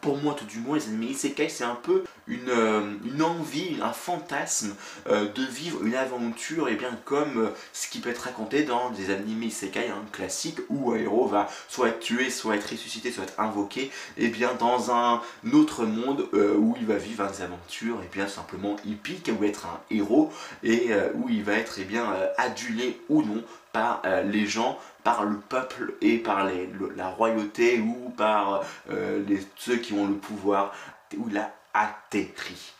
pour 0.00 0.16
moi 0.16 0.34
tout 0.34 0.44
du 0.44 0.58
moins, 0.58 0.76
les 0.76 0.84
animés 0.84 1.06
Isekai, 1.08 1.48
c'est 1.48 1.64
un 1.64 1.74
peu 1.74 2.04
une, 2.26 2.48
euh, 2.48 2.82
envie, 3.22 3.76
un 3.82 3.92
fantasme 3.92 4.74
euh, 5.08 5.28
de 5.32 5.44
vivre 5.44 5.84
une 5.84 5.94
aventure, 5.94 6.68
et 6.68 6.74
bien 6.74 6.98
comme 7.04 7.38
euh, 7.38 7.48
ce 7.72 7.88
qui 7.88 7.98
peut 8.00 8.10
être 8.10 8.22
raconté 8.22 8.62
dans 8.62 8.90
des 8.90 9.10
animés 9.10 9.46
Isekai 9.46 9.88
hein, 9.88 10.04
classiques, 10.12 10.60
où 10.68 10.92
un 10.92 10.96
héros 10.96 11.26
va 11.26 11.48
soit 11.68 11.88
être 11.88 12.00
tué, 12.00 12.30
soit 12.30 12.56
être 12.56 12.70
ressuscité, 12.70 13.12
soit 13.12 13.24
être 13.24 13.38
invoqué, 13.38 13.90
et 14.16 14.28
bien 14.28 14.54
dans 14.54 14.90
un 14.90 15.20
autre 15.52 15.84
monde 15.84 16.28
où 16.32 16.74
il 16.78 16.86
va 16.86 16.96
vivre 16.96 17.26
des 17.30 17.42
aventures, 17.42 18.00
et 18.02 18.08
bien 18.12 18.28
simplement 18.28 18.76
épiques, 18.88 19.30
où 19.38 19.44
être 19.44 19.66
un 19.66 19.80
héros, 19.90 20.32
et 20.62 20.90
où 21.14 21.28
il 21.28 21.42
va 21.42 21.54
être 21.54 21.78
et 21.78 21.84
bien 21.84 22.06
adulé 22.38 23.00
ou 23.08 23.22
non 23.22 23.42
par 23.72 24.02
les 24.24 24.46
gens 24.46 24.78
par 25.02 25.24
le 25.24 25.36
peuple 25.36 25.94
et 26.00 26.18
par 26.18 26.48
la 26.96 27.08
royauté 27.08 27.80
ou 27.80 28.12
par 28.16 28.62
euh, 28.90 29.22
ceux 29.56 29.76
qui 29.76 29.92
ont 29.92 30.06
le 30.06 30.14
pouvoir, 30.14 30.72
où 31.16 31.28
il 31.28 31.38
a 31.38 31.52
atterri. 31.74 32.72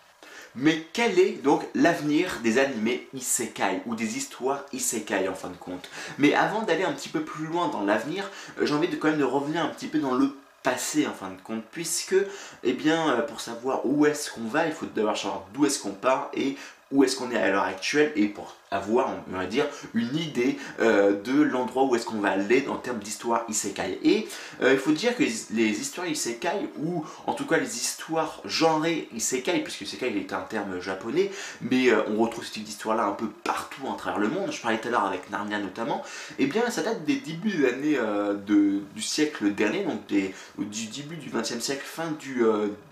Mais 0.56 0.85
quel 0.92 1.18
est 1.18 1.42
donc 1.42 1.64
l'avenir 1.76 2.40
des 2.42 2.59
animés 2.59 3.09
isekai 3.14 3.82
ou 3.87 3.94
des 3.94 4.16
histoires 4.16 4.64
isekai 4.73 5.28
en 5.28 5.35
fin 5.35 5.49
de 5.49 5.56
compte? 5.56 5.88
Mais 6.18 6.35
avant 6.35 6.62
d'aller 6.62 6.82
un 6.82 6.92
petit 6.92 7.09
peu 7.09 7.23
plus 7.23 7.47
loin 7.47 7.68
dans 7.68 7.85
l'avenir, 7.85 8.28
euh, 8.59 8.66
j'ai 8.66 8.75
envie 8.75 8.88
de 8.88 8.97
quand 8.97 9.09
même 9.09 9.18
de 9.18 9.25
revenir 9.25 9.64
un 9.64 9.68
petit 9.68 9.87
peu 9.87 10.00
dans 10.00 10.14
le 10.14 10.37
passé 10.62 11.06
en 11.06 11.14
fin 11.14 11.30
de 11.30 11.40
compte 11.40 11.64
puisque 11.70 12.16
eh 12.64 12.73
bien 12.75 13.09
euh, 13.09 13.23
pour 13.23 13.40
savoir 13.40 13.87
où 13.87 14.04
est-ce 14.04 14.30
qu'on 14.30 14.42
va 14.42 14.66
il 14.66 14.73
faut 14.73 14.85
d'abord 14.85 15.16
savoir 15.16 15.47
d'où 15.54 15.64
est-ce 15.64 15.78
qu'on 15.78 15.92
part 15.92 16.28
et 16.35 16.59
où 16.92 17.04
est-ce 17.04 17.16
qu'on 17.16 17.30
est 17.30 17.37
à 17.37 17.50
l'heure 17.50 17.64
actuelle 17.64 18.12
et 18.16 18.26
pour 18.26 18.56
avoir, 18.70 19.16
on 19.32 19.37
va 19.37 19.47
dire, 19.47 19.66
une 19.94 20.16
idée 20.16 20.56
euh, 20.80 21.20
de 21.23 21.42
l'endroit 21.42 21.85
où 21.85 21.97
est-ce 21.97 22.06
qu'on 22.06 22.20
va 22.20 22.30
aller 22.30 22.66
en 22.68 22.76
termes 22.76 22.99
d'histoire 22.99 23.44
isekai. 23.49 23.99
Et 24.04 24.28
euh, 24.62 24.73
il 24.73 24.78
faut 24.78 24.92
dire 24.92 25.16
que 25.16 25.23
les, 25.23 25.80
histoires 25.80 26.06
isekai, 26.06 26.68
ou 26.78 27.04
en 27.26 27.32
tout 27.32 27.47
cas 27.47 27.59
les 27.59 27.76
histoires 27.76 28.40
genrées 28.44 29.09
isekai, 29.14 29.61
puisque 29.61 29.82
isekai 29.82 30.16
est 30.16 30.32
un 30.32 30.42
terme 30.42 30.80
japonais, 30.80 31.30
mais 31.61 31.90
euh, 31.90 32.02
on 32.09 32.18
retrouve 32.18 32.44
ce 32.44 32.52
type 32.52 32.64
d'histoire-là 32.64 33.06
un 33.06 33.12
peu 33.12 33.28
partout 33.44 33.82
à 33.92 33.97
travers 33.97 34.20
le 34.20 34.28
monde, 34.28 34.52
je 34.52 34.61
parlais 34.61 34.78
tout 34.78 34.88
à 34.88 34.90
l'heure 34.92 35.04
avec 35.04 35.30
Narnia 35.30 35.59
notamment, 35.59 36.02
et 36.38 36.44
eh 36.44 36.47
bien 36.47 36.70
ça 36.70 36.82
date 36.82 37.04
des 37.04 37.16
débuts 37.16 37.50
de 37.50 37.66
l'année 37.66 37.99
du 38.47 39.02
siècle 39.02 39.52
dernier, 39.52 39.85
donc 39.85 40.06
des, 40.06 40.35
du 40.59 40.87
début 40.87 41.16
du 41.16 41.30
20e 41.30 41.61
siècle, 41.61 41.82
fin 41.85 42.11
du 42.20 42.44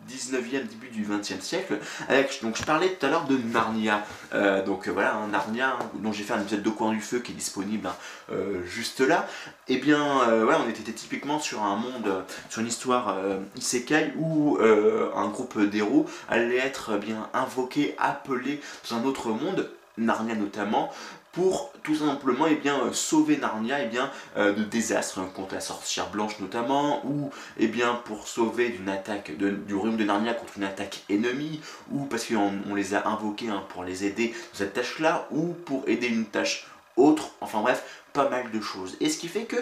19e, 0.09 0.67
début 0.67 0.89
du 0.89 1.05
20e 1.05 1.41
siècle. 1.41 1.79
Avec, 2.09 2.41
donc 2.43 2.57
je 2.57 2.65
parlais 2.65 2.89
tout 2.89 3.07
à 3.07 3.09
l'heure 3.09 3.27
de 3.27 3.37
Narnia. 3.37 4.05
Euh, 4.35 4.65
donc 4.65 4.89
voilà, 4.89 5.15
un 5.17 5.29
Narnia 5.29 5.77
dont 5.95 6.13
j'ai 6.13 6.25
fait 6.25 6.35
un 6.35 6.41
épisode 6.41 6.63
de 6.63 6.71
Coin 6.71 6.93
du 6.93 7.01
Feu 7.01 7.21
qui 7.21 7.33
est 7.33 7.35
disponible 7.35 7.89
hein, 7.89 8.35
juste 8.65 9.01
là. 9.01 9.27
Et 9.69 9.75
eh 9.75 9.77
bien 9.79 10.25
voilà, 10.43 10.61
on 10.65 10.69
était 10.69 10.93
typiquement 10.93 11.39
sur 11.39 11.63
un 11.63 11.77
monde, 11.77 12.25
sur 12.49 12.63
une 12.63 12.69
histoire 12.69 13.17
isekai 13.57 14.13
où 14.17 14.59
un 14.61 15.29
groupe 15.29 15.61
d'héros 15.61 16.07
allait 16.29 16.57
être 16.57 16.97
bien 16.97 17.29
invoqué, 17.35 17.95
appelé 17.99 18.61
dans 18.89 18.97
un 18.97 19.05
autre 19.05 19.29
monde 19.29 19.69
Narnia 19.99 20.35
notamment, 20.35 20.91
pour 21.33 21.73
tout 21.83 21.95
simplement 21.95 22.47
eh 22.49 22.57
bien, 22.57 22.81
euh, 22.81 22.93
sauver 22.93 23.37
Narnia 23.37 23.83
eh 23.83 23.87
bien, 23.87 24.11
euh, 24.37 24.53
de 24.53 24.65
désastres 24.65 25.19
hein, 25.19 25.29
contre 25.35 25.55
la 25.55 25.61
sorcière 25.61 26.11
blanche 26.11 26.41
notamment, 26.41 27.05
ou 27.07 27.31
eh 27.59 27.69
bien, 27.69 27.95
pour 28.05 28.27
sauver 28.27 28.71
d'une 28.71 28.89
attaque 28.89 29.37
du 29.37 29.75
royaume 29.75 29.97
de 29.97 30.05
Narnia 30.05 30.35
contre 30.35 30.55
une 30.57 30.65
attaque 30.65 31.05
ennemie, 31.09 31.61
ou 31.93 32.07
parce 32.07 32.27
qu'on 32.27 32.75
les 32.75 32.95
a 32.95 33.07
invoqués 33.09 33.49
hein, 33.49 33.63
pour 33.69 33.85
les 33.85 34.05
aider 34.05 34.29
dans 34.29 34.59
cette 34.59 34.73
tâche-là, 34.73 35.29
ou 35.31 35.53
pour 35.53 35.89
aider 35.89 36.09
une 36.09 36.25
tâche 36.25 36.67
autre, 36.97 37.31
enfin 37.41 37.61
bref, 37.61 38.03
pas 38.13 38.29
mal 38.29 38.51
de 38.51 38.61
choses. 38.61 38.97
Et 39.01 39.09
ce 39.09 39.19
qui 39.19 39.29
fait 39.29 39.45
que 39.45 39.57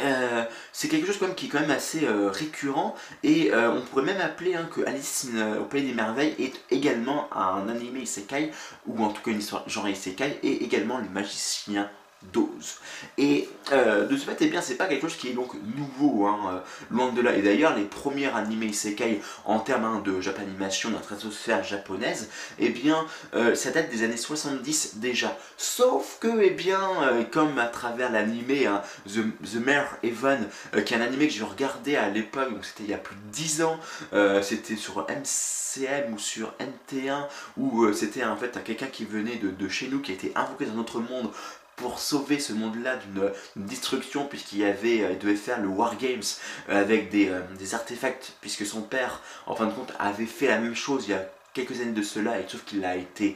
euh, 0.00 0.44
c'est 0.72 0.88
quelque 0.88 1.06
chose 1.06 1.18
quand 1.18 1.26
même 1.26 1.34
qui 1.34 1.46
est 1.46 1.48
quand 1.48 1.60
même 1.60 1.70
assez 1.70 2.04
euh, 2.04 2.30
récurrent 2.30 2.94
et 3.22 3.52
euh, 3.52 3.72
on 3.72 3.80
pourrait 3.80 4.04
même 4.04 4.20
appeler 4.20 4.54
hein, 4.54 4.68
que 4.70 4.84
Alice 4.86 5.28
au 5.58 5.64
Pays 5.64 5.86
des 5.86 5.94
Merveilles 5.94 6.34
est 6.38 6.60
également 6.70 7.28
un 7.34 7.68
animé 7.68 8.00
isekai 8.00 8.50
ou 8.86 9.02
en 9.02 9.08
tout 9.08 9.22
cas 9.22 9.30
une 9.30 9.38
histoire 9.38 9.66
genre 9.68 9.88
isekai 9.88 10.38
et 10.42 10.64
également 10.64 10.98
le 10.98 11.08
magicien 11.08 11.90
dose. 12.32 12.76
Et 13.18 13.48
euh, 13.72 14.06
de 14.06 14.16
ce 14.16 14.24
fait, 14.24 14.36
eh 14.40 14.48
bien, 14.48 14.60
c'est 14.60 14.76
pas 14.76 14.86
quelque 14.86 15.02
chose 15.02 15.16
qui 15.16 15.28
est 15.28 15.34
donc 15.34 15.52
nouveau, 15.76 16.26
hein, 16.26 16.38
euh, 16.50 16.58
loin 16.90 17.12
de 17.12 17.20
là. 17.20 17.34
Et 17.34 17.42
d'ailleurs, 17.42 17.76
les 17.76 17.84
premiers 17.84 18.26
animés 18.26 18.66
isekai 18.66 19.20
en 19.44 19.60
termes 19.60 19.84
hein, 19.84 20.02
de 20.04 20.20
japanimation, 20.20 20.90
notre 20.90 21.12
atmosphère 21.12 21.62
japonaise, 21.62 22.28
eh 22.58 22.70
bien, 22.70 23.06
euh, 23.34 23.54
ça 23.54 23.70
date 23.70 23.90
des 23.90 24.02
années 24.02 24.16
70 24.16 24.96
déjà. 24.96 25.36
Sauf 25.56 26.18
que, 26.20 26.42
eh 26.42 26.50
bien, 26.50 26.80
comme 27.32 27.58
à 27.58 27.66
travers 27.66 28.10
l'animé 28.10 28.66
hein, 28.66 28.82
The, 29.06 29.20
The 29.44 29.56
Mare 29.56 29.96
Evan, 30.02 30.48
qui 30.84 30.94
est 30.94 30.96
un 30.96 31.00
animé 31.00 31.28
que 31.28 31.34
j'ai 31.34 31.44
regardé 31.44 31.96
à 31.96 32.08
l'époque, 32.08 32.52
donc 32.52 32.64
c'était 32.64 32.84
il 32.84 32.90
y 32.90 32.94
a 32.94 32.98
plus 32.98 33.16
de 33.16 33.32
10 33.32 33.62
ans, 33.62 33.78
c'était 34.42 34.76
sur 34.76 35.06
MCM 35.08 36.14
ou 36.14 36.18
sur 36.18 36.54
NT1, 36.60 37.26
où 37.56 37.92
c'était 37.92 38.24
en 38.24 38.36
fait 38.36 38.62
quelqu'un 38.64 38.86
qui 38.86 39.04
venait 39.04 39.36
de, 39.36 39.50
de 39.50 39.68
chez 39.68 39.88
nous, 39.88 40.00
qui 40.00 40.12
a 40.12 40.14
été 40.14 40.32
invoqué 40.34 40.66
dans 40.66 40.74
notre 40.74 41.00
monde 41.00 41.30
pour 41.76 41.98
sauver 41.98 42.40
ce 42.40 42.54
monde-là 42.54 42.96
d'une 42.96 43.30
destruction, 43.56 44.26
puisqu'il 44.26 44.58
y 44.58 44.64
avait, 44.64 45.02
euh, 45.02 45.14
devait 45.14 45.36
faire 45.36 45.60
le 45.60 45.68
Wargames 45.68 46.22
euh, 46.70 46.80
avec 46.80 47.10
des, 47.10 47.28
euh, 47.28 47.40
des, 47.58 47.74
artefacts, 47.74 48.32
puisque 48.40 48.66
son 48.66 48.80
père, 48.80 49.22
en 49.46 49.54
fin 49.54 49.66
de 49.66 49.72
compte, 49.72 49.92
avait 49.98 50.26
fait 50.26 50.48
la 50.48 50.58
même 50.58 50.74
chose 50.74 51.04
il 51.06 51.10
y 51.10 51.14
a 51.14 51.28
quelques 51.52 51.80
années 51.80 51.92
de 51.92 52.02
cela, 52.02 52.38
et 52.38 52.44
sauf 52.46 52.64
qu'il 52.64 52.84
a 52.84 52.96
été 52.96 53.34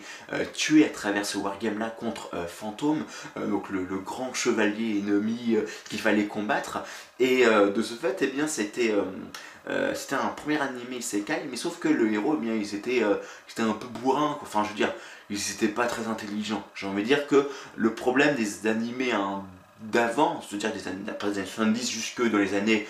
tué 0.52 0.84
à 0.84 0.90
travers 0.90 1.24
ce 1.24 1.38
wargame-là 1.38 1.88
contre 1.88 2.28
Fantôme, 2.48 3.02
donc 3.48 3.70
le, 3.70 3.82
grand 3.96 4.34
chevalier 4.34 4.98
ennemi 4.98 5.56
qu'il 5.88 5.98
fallait 5.98 6.26
combattre. 6.26 6.80
Et 7.18 7.46
de 7.46 7.80
ce 7.80 7.94
fait, 7.94 8.18
eh 8.20 8.26
bien, 8.26 8.46
c'était 8.46 8.94
c'était 9.94 10.16
un 10.16 10.28
premier 10.36 10.60
animé 10.60 10.96
Isekai, 10.98 11.46
mais 11.50 11.56
sauf 11.56 11.78
que 11.78 11.88
le 11.88 12.12
héros, 12.12 12.36
eh 12.38 12.44
bien, 12.44 12.54
il 12.54 12.74
était, 12.74 13.02
un 13.02 13.72
peu 13.72 13.86
bourrin, 13.86 14.38
enfin, 14.42 14.64
je 14.64 14.68
veux 14.68 14.74
dire, 14.74 14.92
ils 15.30 15.38
n'étaient 15.50 15.68
pas 15.68 15.86
très 15.86 16.08
intelligents. 16.08 16.62
J'ai 16.74 16.86
envie 16.86 17.02
de 17.02 17.06
dire 17.06 17.26
que 17.26 17.48
le 17.76 17.94
problème 17.94 18.34
des 18.34 18.66
animés 18.66 19.12
hein, 19.12 19.44
d'avant, 19.80 20.42
c'est-à-dire 20.42 20.72
des 20.72 20.88
années, 20.88 20.98
après 21.08 21.28
les 21.28 21.38
années 21.38 21.46
70 21.46 21.90
jusque 21.90 22.30
dans 22.30 22.38
les 22.38 22.54
années 22.54 22.86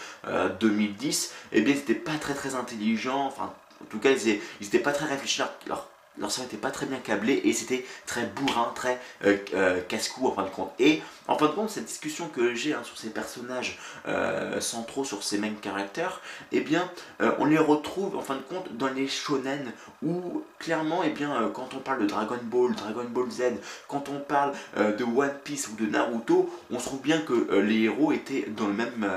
2010, 0.61 1.31
euh, 1.31 1.49
eh 1.53 1.61
bien 1.61 1.75
ils 1.75 1.79
n'étaient 1.79 1.95
pas 1.95 2.17
très 2.19 2.35
très 2.35 2.55
intelligents, 2.55 3.27
enfin 3.27 3.53
en 3.83 3.85
tout 3.87 3.99
cas 3.99 4.11
ils 4.11 4.41
n'étaient 4.61 4.79
pas 4.79 4.93
très 4.93 5.07
réfléchis, 5.07 5.43
leur, 5.67 5.90
son 6.29 6.43
n'était 6.43 6.57
pas 6.57 6.71
très 6.71 6.87
bien 6.87 6.99
câblé 6.99 7.41
et 7.45 7.53
c'était 7.53 7.85
très 8.07 8.27
bourrin, 8.27 8.73
très 8.75 9.01
euh, 9.25 9.37
euh, 9.55 9.81
casse-cou 9.89 10.27
en 10.27 10.33
fin 10.33 10.43
de 10.43 10.49
compte. 10.49 10.73
Et 10.79 11.03
en 11.29 11.39
fin 11.39 11.47
de 11.47 11.53
compte, 11.53 11.71
cette 11.71 11.87
discussion 11.87 12.29
que 12.29 12.55
j'ai 12.55 12.75
hein, 12.75 12.83
sur 12.83 12.99
ces 12.99 13.11
personnages 13.11 13.79
euh, 14.07 14.61
centraux, 14.61 15.05
sur 15.05 15.23
ces 15.23 15.39
mêmes 15.39 15.57
caractères, 15.57 16.21
eh 16.53 16.61
bien, 16.61 16.91
on 17.39 17.45
les 17.45 17.59
retrouve 17.59 18.17
en 18.17 18.23
fin 18.23 18.37
de 18.37 18.43
compte 18.43 18.77
dans 18.77 18.89
les 18.89 19.07
shonen 19.07 19.73
où 20.03 20.43
clairement, 20.59 21.03
eh 21.05 21.11
bien, 21.11 21.51
quand 21.55 21.75
on 21.75 21.79
parle 21.79 22.03
de 22.03 22.07
Dragon 22.07 22.39
Ball, 22.43 22.75
Dragon 22.75 23.05
Ball 23.09 23.31
Z, 23.31 23.43
quand 23.89 24.09
on 24.09 24.19
parle 24.19 24.53
de 24.77 25.05
One 25.05 25.35
Piece 25.45 25.69
ou 25.69 25.77
de 25.77 25.87
Naruto, 25.87 26.51
on 26.71 26.79
se 26.79 26.87
trouve 26.87 27.01
bien 27.01 27.21
que 27.21 27.55
les 27.61 27.83
héros 27.83 28.13
étaient 28.13 28.47
dans 28.49 28.67
le 28.67 28.73
même, 28.73 29.09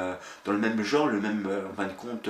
dans 0.45 0.51
le 0.51 0.57
même 0.57 0.83
genre, 0.83 1.07
le 1.07 1.19
même, 1.19 1.49
en 1.71 1.75
fin 1.75 1.87
de 1.87 1.93
compte, 1.93 2.29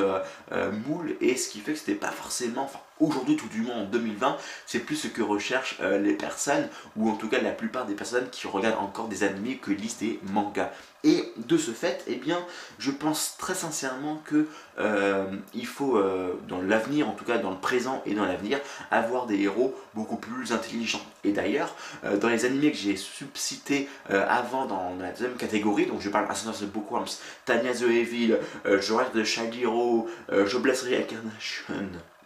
moule, 0.88 1.16
et 1.20 1.36
ce 1.36 1.50
qui 1.50 1.60
fait 1.60 1.74
que 1.74 1.80
c'était 1.80 1.96
pas 1.96 2.12
forcément, 2.12 2.70
aujourd'hui 3.04 3.36
tout 3.36 3.48
du 3.48 3.62
moins 3.62 3.76
en 3.76 3.86
2020, 3.86 4.38
c'est 4.66 4.80
plus 4.80 4.96
ce 4.96 5.08
que 5.08 5.22
recherchent 5.22 5.78
euh, 5.82 6.00
les 6.00 6.14
personnes, 6.14 6.68
ou 6.96 7.10
en 7.10 7.16
tout 7.16 7.30
cas 7.30 7.42
la 7.42 7.52
plupart 7.52 7.86
des 7.86 7.94
personnes 7.94 8.30
qui 8.32 8.48
regardent 8.48 8.80
encore 8.80 9.08
des 9.08 9.24
animés 9.24 9.58
que 9.58 9.72
lisent 9.72 9.98
des 9.98 10.20
mangas. 10.32 10.72
Et 11.06 11.34
de 11.36 11.58
ce 11.58 11.72
fait, 11.72 12.02
eh 12.08 12.16
bien, 12.16 12.40
je 12.80 12.90
pense 12.90 13.36
très 13.38 13.56
sincèrement 13.56 14.22
que 14.24 14.48
euh, 14.80 15.26
il 15.54 15.68
faut, 15.68 15.98
euh, 15.98 16.40
dans 16.48 16.62
l'avenir, 16.62 17.10
en 17.10 17.12
tout 17.12 17.26
cas 17.26 17.40
dans 17.40 17.52
le 17.52 17.58
présent 17.58 18.02
et 18.06 18.14
dans 18.14 18.24
l'avenir, 18.24 18.60
avoir 18.90 19.26
des 19.26 19.42
héros 19.42 19.76
beaucoup 19.96 20.16
plus 20.16 20.54
intelligents. 20.54 21.02
Et 21.26 21.34
d'ailleurs, 21.34 21.76
dans 22.22 22.30
les 22.30 22.46
animés 22.46 22.72
que 22.72 22.78
j'ai 22.78 22.98
subcités 22.98 23.88
avant 24.10 24.66
dans 24.66 24.96
la 25.00 25.12
deuxième 25.12 25.36
catégorie, 25.36 25.86
donc 25.86 26.02
je 26.02 26.10
parle 26.10 26.26
Ascendance 26.30 26.62
de 26.62 26.66
Bookworms, 26.66 27.08
Tanya 27.46 27.74
the 27.74 27.84
Evil, 27.84 28.38
je 28.66 29.14
de 29.14 29.24
Shagiro, 29.24 30.10
Jobless 30.46 30.84
Reincarnation, 30.84 31.76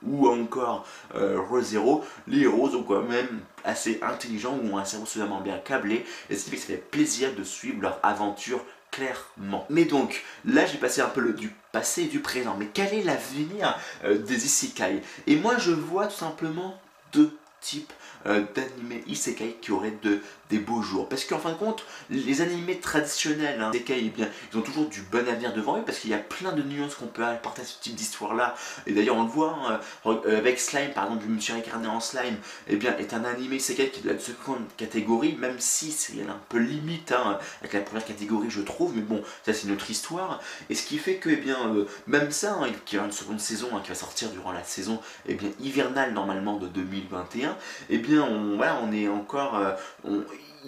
ou 0.05 0.27
encore 0.27 0.85
euh, 1.15 1.39
ReZero, 1.49 2.03
les 2.27 2.41
héros 2.41 2.69
sont 2.69 2.83
quand 2.83 3.03
même 3.03 3.41
assez 3.63 3.99
intelligents 4.01 4.57
ou 4.61 4.73
ont 4.73 4.77
un 4.77 4.85
cerveau 4.85 5.05
suffisamment 5.05 5.41
bien 5.41 5.57
câblé 5.57 6.05
et 6.29 6.35
ce 6.35 6.45
qui 6.45 6.51
fait 6.51 6.55
que 6.57 6.61
ça 6.61 6.67
fait 6.67 6.89
plaisir 6.89 7.35
de 7.35 7.43
suivre 7.43 7.81
leur 7.81 7.99
aventure 8.03 8.63
clairement. 8.91 9.65
Mais 9.69 9.85
donc, 9.85 10.23
là 10.45 10.65
j'ai 10.65 10.77
passé 10.77 11.01
un 11.01 11.09
peu 11.09 11.33
du 11.33 11.53
passé 11.71 12.03
et 12.03 12.07
du 12.07 12.19
présent, 12.19 12.55
mais 12.57 12.67
quel 12.73 12.93
est 12.93 13.03
l'avenir 13.03 13.77
euh, 14.03 14.17
des 14.17 14.45
Isekai? 14.45 15.01
Et 15.27 15.35
moi 15.35 15.57
je 15.57 15.71
vois 15.71 16.07
tout 16.07 16.15
simplement 16.15 16.79
deux 17.13 17.31
types 17.61 17.93
euh, 18.25 18.43
d'animés 18.55 19.03
isekai 19.07 19.57
qui 19.61 19.71
auraient 19.71 19.97
de, 20.01 20.21
des 20.49 20.59
beaux 20.59 20.81
jours. 20.81 21.09
Parce 21.09 21.25
qu'en 21.25 21.39
fin 21.39 21.51
de 21.51 21.57
compte, 21.57 21.83
les 22.09 22.41
animés 22.41 22.79
traditionnels, 22.79 23.61
hein, 23.61 23.71
isekai, 23.73 24.01
eh 24.05 24.09
bien, 24.09 24.29
ils 24.51 24.57
ont 24.57 24.61
toujours 24.61 24.87
du 24.87 25.01
bon 25.01 25.27
avenir 25.27 25.53
devant 25.53 25.77
eux 25.77 25.83
parce 25.85 25.99
qu'il 25.99 26.09
y 26.09 26.13
a 26.13 26.19
plein 26.19 26.53
de 26.53 26.61
nuances 26.61 26.95
qu'on 26.95 27.07
peut 27.07 27.25
apporter 27.25 27.61
à 27.61 27.65
ce 27.65 27.79
type 27.79 27.95
d'histoire-là. 27.95 28.55
Et 28.85 28.93
d'ailleurs, 28.93 29.17
on 29.17 29.23
le 29.23 29.29
voit 29.29 29.57
hein, 29.67 29.79
euh, 30.05 30.37
avec 30.37 30.59
Slime, 30.59 30.91
par 30.93 31.05
exemple, 31.05 31.23
du 31.23 31.29
Monsieur 31.29 31.55
incarné 31.55 31.87
en 31.87 31.99
Slime, 31.99 32.37
eh 32.67 32.75
bien, 32.75 32.95
est 32.97 33.13
un 33.13 33.25
animé 33.25 33.57
isekai 33.57 33.89
qui 33.89 33.99
est 33.99 34.03
de 34.03 34.13
la 34.13 34.19
seconde 34.19 34.61
catégorie, 34.77 35.35
même 35.35 35.59
si 35.59 35.91
c'est 35.91 36.13
un 36.21 36.39
peu 36.49 36.57
limite 36.57 37.11
hein, 37.11 37.39
avec 37.61 37.73
la 37.73 37.81
première 37.81 38.05
catégorie, 38.05 38.49
je 38.49 38.61
trouve. 38.61 38.95
Mais 38.95 39.01
bon, 39.01 39.21
ça 39.45 39.53
c'est 39.53 39.67
notre 39.67 39.89
histoire. 39.89 40.41
Et 40.69 40.75
ce 40.75 40.85
qui 40.85 40.97
fait 40.97 41.15
que, 41.15 41.29
eh 41.29 41.35
bien, 41.35 41.57
euh, 41.73 41.85
même 42.07 42.31
ça, 42.31 42.57
qui 42.85 42.95
y 42.95 42.97
aura 42.97 43.07
une 43.07 43.13
seconde 43.13 43.39
saison 43.39 43.67
qui 43.83 43.89
va 43.89 43.95
sortir 43.95 44.29
durant 44.29 44.51
la 44.51 44.63
saison 44.63 44.99
eh 45.27 45.35
bien, 45.35 45.49
hivernale 45.59 46.13
normalement 46.13 46.57
de 46.57 46.67
2021, 46.67 47.57
eh 47.89 47.97
bien, 47.97 48.23
on, 48.23 48.55
voilà, 48.55 48.79
on 48.81 48.91
est 48.93 49.07
encore... 49.07 49.57
Euh, 49.57 49.73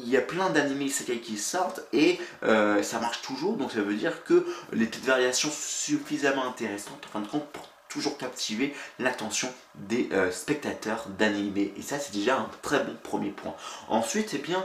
il 0.03 0.09
y 0.09 0.17
a 0.17 0.21
plein 0.21 0.49
d'animés 0.49 0.85
isekai 0.85 1.19
qui 1.19 1.37
sortent 1.37 1.81
et 1.93 2.19
euh, 2.43 2.81
ça 2.83 2.99
marche 2.99 3.21
toujours, 3.21 3.57
donc 3.57 3.71
ça 3.71 3.81
veut 3.81 3.95
dire 3.95 4.23
que 4.23 4.45
les 4.71 4.85
petites 4.85 5.05
variations 5.05 5.49
suffisamment 5.51 6.45
intéressantes, 6.47 7.03
en 7.07 7.11
fin 7.11 7.21
de 7.21 7.27
compte, 7.27 7.47
pour 7.47 7.69
toujours 7.89 8.17
captiver 8.17 8.73
l'attention 8.99 9.51
des 9.75 10.09
euh, 10.13 10.31
spectateurs 10.31 11.07
d'animés. 11.17 11.73
Et 11.77 11.81
ça, 11.81 11.99
c'est 11.99 12.13
déjà 12.13 12.37
un 12.37 12.49
très 12.61 12.83
bon 12.83 12.95
premier 13.01 13.31
point. 13.31 13.55
Ensuite, 13.87 14.31
eh 14.33 14.37
bien, 14.37 14.63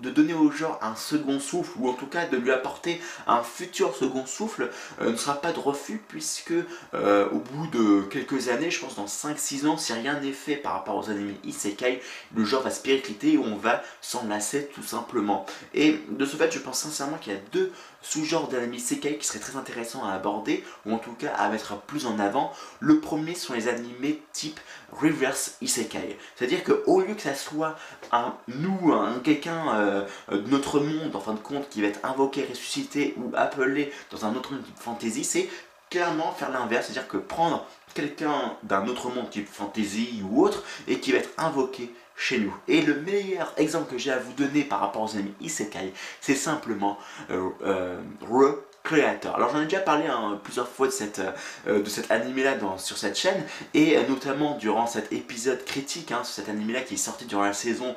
de 0.00 0.10
donner 0.10 0.34
au 0.34 0.50
genre 0.50 0.78
un 0.82 0.96
second 0.96 1.40
souffle, 1.40 1.72
ou 1.78 1.88
en 1.88 1.94
tout 1.94 2.06
cas 2.06 2.26
de 2.26 2.36
lui 2.36 2.50
apporter 2.50 3.00
un 3.26 3.42
futur 3.42 3.94
second 3.94 4.26
souffle, 4.26 4.70
euh, 5.00 5.12
ne 5.12 5.16
sera 5.16 5.40
pas 5.40 5.52
de 5.52 5.58
refus, 5.58 6.02
puisque 6.08 6.54
euh, 6.94 7.28
au 7.30 7.38
bout 7.38 7.66
de 7.68 8.02
quelques 8.02 8.48
années, 8.48 8.70
je 8.70 8.80
pense 8.80 8.96
dans 8.96 9.06
5-6 9.06 9.66
ans, 9.66 9.76
si 9.76 9.92
rien 9.92 10.20
n'est 10.20 10.32
fait 10.32 10.56
par 10.56 10.72
rapport 10.72 10.96
aux 10.96 11.10
animés 11.10 11.36
Isekai, 11.44 12.00
le 12.34 12.44
genre 12.44 12.62
va 12.62 12.70
péricliter 12.80 13.34
et 13.34 13.38
on 13.38 13.56
va 13.56 13.82
s'en 14.00 14.30
tout 14.74 14.82
simplement. 14.82 15.46
Et 15.74 16.00
de 16.08 16.24
ce 16.24 16.36
fait, 16.36 16.52
je 16.52 16.58
pense 16.58 16.78
sincèrement 16.78 17.18
qu'il 17.18 17.32
y 17.32 17.36
a 17.36 17.40
deux 17.52 17.72
sous-genres 18.02 18.48
d'animés 18.48 18.76
Isekai 18.76 19.18
qui 19.18 19.26
seraient 19.26 19.38
très 19.38 19.56
intéressants 19.56 20.04
à 20.04 20.12
aborder, 20.12 20.64
ou 20.86 20.92
en 20.92 20.98
tout 20.98 21.12
cas 21.12 21.32
à 21.34 21.48
mettre 21.48 21.76
plus 21.76 22.06
en 22.06 22.18
avant. 22.18 22.52
Le 22.80 23.00
premier 23.00 23.34
sont 23.34 23.54
les 23.54 23.68
animés 23.68 24.22
type 24.32 24.58
reverse 24.92 25.56
isekai. 25.60 26.18
C'est-à-dire 26.36 26.64
qu'au 26.64 27.00
lieu 27.00 27.14
que 27.14 27.22
ça 27.22 27.34
soit 27.34 27.76
un 28.12 28.34
nous, 28.48 28.92
un 28.92 29.20
quelqu'un 29.20 29.74
euh, 29.74 30.06
de 30.30 30.48
notre 30.48 30.80
monde, 30.80 31.14
en 31.14 31.20
fin 31.20 31.34
de 31.34 31.38
compte, 31.38 31.68
qui 31.68 31.82
va 31.82 31.88
être 31.88 32.00
invoqué, 32.04 32.44
ressuscité 32.48 33.14
ou 33.16 33.30
appelé 33.36 33.92
dans 34.10 34.24
un 34.24 34.34
autre 34.34 34.52
monde 34.52 34.64
type 34.64 34.78
fantasy, 34.78 35.24
c'est 35.24 35.48
clairement 35.90 36.32
faire 36.32 36.50
l'inverse, 36.50 36.86
c'est-à-dire 36.86 37.08
que 37.08 37.16
prendre 37.16 37.66
quelqu'un 37.94 38.56
d'un 38.62 38.86
autre 38.86 39.10
monde 39.10 39.28
type 39.28 39.48
fantasy 39.48 40.22
ou 40.24 40.44
autre 40.44 40.62
et 40.86 41.00
qui 41.00 41.12
va 41.12 41.18
être 41.18 41.30
invoqué 41.36 41.92
chez 42.20 42.38
nous. 42.38 42.54
Et 42.68 42.82
le 42.82 43.00
meilleur 43.00 43.52
exemple 43.56 43.90
que 43.90 43.98
j'ai 43.98 44.12
à 44.12 44.18
vous 44.18 44.32
donner 44.32 44.62
par 44.62 44.80
rapport 44.80 45.02
aux 45.02 45.16
amis 45.16 45.32
Isekai, 45.40 45.92
c'est 46.20 46.34
simplement 46.34 46.98
euh, 47.30 47.48
euh, 47.64 48.00
Recreator. 48.28 49.34
Alors 49.34 49.50
j'en 49.50 49.62
ai 49.62 49.64
déjà 49.64 49.80
parlé 49.80 50.06
hein, 50.06 50.38
plusieurs 50.44 50.68
fois 50.68 50.88
de, 50.88 51.78
de 51.78 51.88
cet 51.88 52.10
animé 52.10 52.44
là 52.44 52.56
sur 52.76 52.98
cette 52.98 53.16
chaîne 53.16 53.44
et 53.74 53.96
notamment 54.08 54.56
durant 54.58 54.86
cet 54.86 55.12
épisode 55.12 55.64
critique 55.64 56.12
hein, 56.12 56.22
sur 56.24 56.34
cet 56.34 56.48
animé 56.48 56.74
là 56.74 56.80
qui 56.80 56.94
est 56.94 56.98
sorti 56.98 57.24
durant 57.24 57.44
la 57.44 57.52
saison 57.52 57.94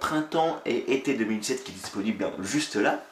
printemps 0.00 0.60
et 0.66 0.94
été 0.94 1.14
2017 1.14 1.64
qui 1.64 1.72
est 1.72 1.74
disponible 1.74 2.30
juste 2.42 2.76
là 2.76 3.02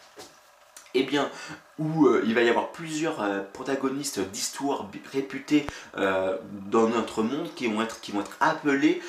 et 0.95 1.01
eh 1.01 1.03
bien, 1.05 1.31
où 1.79 2.07
euh, 2.07 2.23
il 2.27 2.35
va 2.35 2.43
y 2.43 2.51
avoir 2.51 2.71
plusieurs 2.71 3.23
euh, 3.23 3.41
protagonistes 3.53 4.21
d'histoires 4.21 4.91
réputées 5.11 5.67
euh, 5.97 6.37
dans 6.71 6.89
notre 6.89 7.23
monde 7.23 7.49
qui 7.55 7.67
vont 7.67 7.81
être 7.81 7.99
appelés 8.41 9.01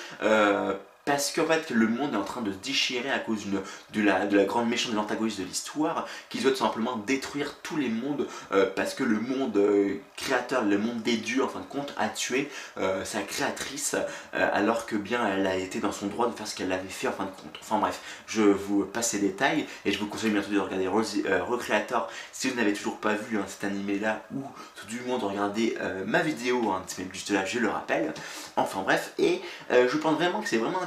parce 1.05 1.31
qu'en 1.31 1.45
fait 1.45 1.69
le 1.69 1.87
monde 1.87 2.13
est 2.13 2.17
en 2.17 2.23
train 2.23 2.41
de 2.41 2.51
déchirer 2.51 3.11
à 3.11 3.19
cause 3.19 3.45
de, 3.47 4.01
la, 4.01 4.25
de 4.25 4.37
la 4.37 4.45
grande 4.45 4.69
méchante 4.69 4.91
de 4.91 4.97
l'antagoniste 4.97 5.39
de 5.39 5.45
l'histoire 5.45 6.07
qui 6.29 6.39
souhaite 6.39 6.57
simplement 6.57 6.95
détruire 6.95 7.55
tous 7.61 7.75
les 7.75 7.89
mondes 7.89 8.27
euh, 8.51 8.69
parce 8.73 8.93
que 8.93 9.03
le 9.03 9.19
monde 9.19 9.55
euh, 9.57 9.95
créateur, 10.15 10.63
le 10.63 10.77
monde 10.77 11.01
des 11.01 11.17
dieux 11.17 11.43
en 11.43 11.49
fin 11.49 11.59
de 11.59 11.65
compte 11.65 11.93
a 11.97 12.07
tué 12.07 12.49
euh, 12.77 13.03
sa 13.03 13.21
créatrice 13.21 13.95
alors 14.31 14.85
que 14.85 14.95
bien 14.95 15.27
elle 15.27 15.45
a 15.45 15.55
été 15.55 15.79
dans 15.79 15.91
son 15.91 16.07
droit 16.07 16.27
de 16.27 16.33
faire 16.33 16.47
ce 16.47 16.55
qu'elle 16.55 16.71
avait 16.71 16.87
fait 16.87 17.07
en 17.07 17.11
fin 17.11 17.25
de 17.25 17.29
compte. 17.29 17.57
Enfin 17.61 17.79
bref, 17.79 17.99
je 18.27 18.41
vous 18.41 18.85
passe 18.85 19.13
les 19.13 19.19
détails 19.19 19.67
et 19.85 19.91
je 19.91 19.99
vous 19.99 20.07
conseille 20.07 20.31
bientôt 20.31 20.51
de 20.51 20.59
regarder 20.59 20.87
Recreator 20.87 22.09
si 22.31 22.49
vous 22.49 22.55
n'avez 22.55 22.73
toujours 22.73 22.97
pas 22.97 23.13
vu 23.13 23.37
hein, 23.37 23.45
cet 23.47 23.63
animé 23.63 23.99
là 23.99 24.23
ou 24.33 24.41
tout 24.75 24.87
du 24.87 25.01
moins 25.01 25.17
de 25.17 25.25
regarder 25.25 25.77
ma 26.05 26.21
vidéo, 26.21 26.71
hein, 26.71 26.83
juste 27.11 27.31
là 27.31 27.45
je 27.45 27.59
le 27.59 27.69
rappelle. 27.69 28.13
Enfin 28.55 28.81
bref, 28.81 29.13
et 29.17 29.41
je 29.71 29.97
pense 29.97 30.15
vraiment 30.15 30.41
que 30.41 30.49
c'est 30.49 30.57
vraiment 30.57 30.81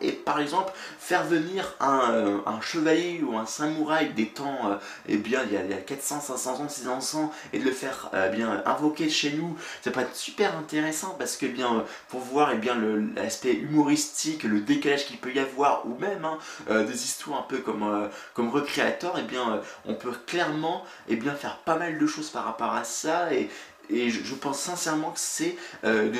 et 0.00 0.12
par 0.12 0.40
exemple 0.40 0.72
faire 0.98 1.24
venir 1.24 1.74
un, 1.80 2.10
euh, 2.10 2.60
chevalier 2.60 3.22
ou 3.22 3.36
un 3.36 3.46
samouraï 3.46 4.12
des 4.12 4.28
temps, 4.28 4.70
euh, 4.70 4.76
eh 5.08 5.16
bien 5.16 5.42
il 5.44 5.52
y, 5.52 5.72
a, 5.72 5.76
400, 5.76 6.20
500 6.20 6.60
ans, 6.60 6.68
600 6.68 7.18
ans 7.18 7.32
et 7.52 7.58
de 7.58 7.64
le 7.64 7.72
faire 7.72 8.10
euh, 8.14 8.28
bien 8.28 8.62
invoquer 8.66 9.08
chez 9.08 9.32
nous, 9.32 9.56
ça 9.82 9.90
peut 9.90 10.00
être 10.00 10.14
super 10.14 10.56
intéressant 10.56 11.16
parce 11.18 11.36
que 11.36 11.46
bien 11.46 11.84
pour 12.08 12.20
voir 12.20 12.50
eh 12.52 12.56
bien 12.56 12.76
l'aspect 13.16 13.54
humoristique, 13.54 14.44
le 14.44 14.60
décalage 14.60 15.06
qu'il 15.06 15.18
peut 15.18 15.32
y 15.32 15.38
avoir 15.38 15.86
ou 15.86 15.96
même 15.98 16.24
hein, 16.24 16.38
des 16.82 17.04
histoires 17.04 17.40
un 17.40 17.46
peu 17.48 17.58
comme, 17.58 18.08
comme 18.34 18.50
Recreator, 18.50 19.16
eh 19.18 19.22
bien 19.22 19.60
on 19.86 19.94
peut 19.94 20.12
clairement 20.26 20.84
et 21.08 21.16
bien 21.16 21.34
faire 21.34 21.58
pas 21.58 21.76
mal 21.76 21.98
de 21.98 22.06
choses 22.06 22.30
par 22.30 22.44
rapport 22.44 22.74
à 22.74 22.84
ça. 22.84 23.32
Et, 23.32 23.48
et 23.88 24.10
je, 24.10 24.34
pense 24.34 24.60
sincèrement 24.60 25.10
que 25.10 25.18
c'est 25.18 25.56
de 25.82 26.12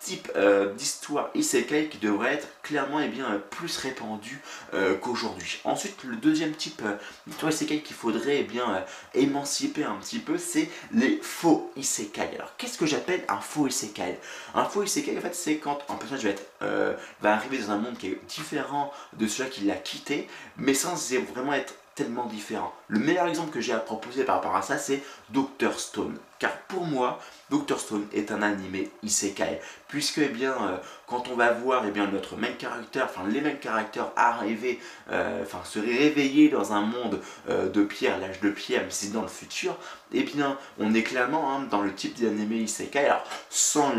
type 0.00 0.30
euh, 0.36 0.72
d'histoire 0.74 1.30
isekai 1.34 1.88
qui 1.88 1.98
devrait 1.98 2.34
être 2.34 2.48
clairement 2.62 3.00
et 3.00 3.06
eh 3.06 3.08
bien, 3.08 3.42
plus 3.50 3.76
répandu 3.78 4.40
euh, 4.74 4.96
qu'aujourd'hui. 4.96 5.60
Ensuite, 5.64 6.04
le 6.04 6.16
deuxième 6.16 6.52
type 6.52 6.82
euh, 6.84 6.96
d'histoire 7.26 7.52
isekai 7.52 7.80
qu'il 7.80 7.96
faudrait 7.96 8.38
eh 8.40 8.44
bien, 8.44 8.84
émanciper 9.14 9.84
un 9.84 9.96
petit 9.96 10.18
peu, 10.18 10.38
c'est 10.38 10.68
les 10.92 11.18
faux 11.22 11.72
isekai. 11.76 12.36
Alors, 12.36 12.54
qu'est-ce 12.56 12.78
que 12.78 12.86
j'appelle 12.86 13.24
un 13.28 13.40
faux 13.40 13.66
isekai? 13.66 14.18
Un 14.54 14.64
faux 14.64 14.82
isekai, 14.82 15.16
en 15.18 15.20
fait, 15.20 15.34
c'est 15.34 15.56
quand 15.56 15.78
un 15.88 15.94
personnage 15.94 16.26
va, 16.60 16.96
va 17.20 17.32
arriver 17.34 17.58
dans 17.58 17.72
un 17.72 17.78
monde 17.78 17.98
qui 17.98 18.08
est 18.08 18.20
différent 18.28 18.92
de 19.14 19.26
celui 19.26 19.50
qui 19.50 19.60
l'a 19.62 19.76
quitté, 19.76 20.28
mais 20.56 20.74
sans 20.74 20.94
vraiment 21.32 21.52
être 21.52 21.74
différent. 22.04 22.72
Le 22.88 22.98
meilleur 22.98 23.26
exemple 23.26 23.50
que 23.50 23.60
j'ai 23.60 23.72
à 23.72 23.78
proposer 23.78 24.24
par 24.24 24.36
rapport 24.36 24.56
à 24.56 24.62
ça, 24.62 24.78
c'est 24.78 25.02
Doctor 25.30 25.78
Stone. 25.78 26.16
Car 26.38 26.52
pour 26.68 26.84
moi, 26.84 27.18
Doctor 27.50 27.80
Stone 27.80 28.06
est 28.12 28.30
un 28.30 28.42
animé 28.42 28.90
isekai. 29.02 29.60
Puisque, 29.88 30.18
eh 30.18 30.28
bien, 30.28 30.52
euh, 30.52 30.76
quand 31.06 31.28
on 31.28 31.34
va 31.34 31.52
voir 31.52 31.84
eh 31.86 31.90
bien, 31.90 32.06
notre 32.06 32.36
main 32.36 32.48
character, 32.58 33.02
enfin 33.02 33.22
les 33.28 33.40
mêmes 33.40 33.58
caractères 33.58 34.12
arriver, 34.14 34.78
euh, 35.10 35.42
enfin 35.42 35.60
se 35.64 35.78
réveiller 35.80 36.48
dans 36.48 36.72
un 36.72 36.82
monde 36.82 37.20
euh, 37.48 37.68
de 37.68 37.82
pierre, 37.82 38.18
l'âge 38.18 38.40
de 38.40 38.50
pierre, 38.50 38.82
mais 38.84 38.90
c'est 38.90 39.12
dans 39.12 39.22
le 39.22 39.28
futur, 39.28 39.76
eh 40.12 40.22
bien, 40.22 40.56
on 40.78 40.94
est 40.94 41.02
clairement 41.02 41.52
hein, 41.52 41.66
dans 41.70 41.82
le 41.82 41.92
type 41.92 42.20
d'animé 42.20 42.56
isekai. 42.56 43.06
Alors, 43.06 43.24
sans 43.50 43.92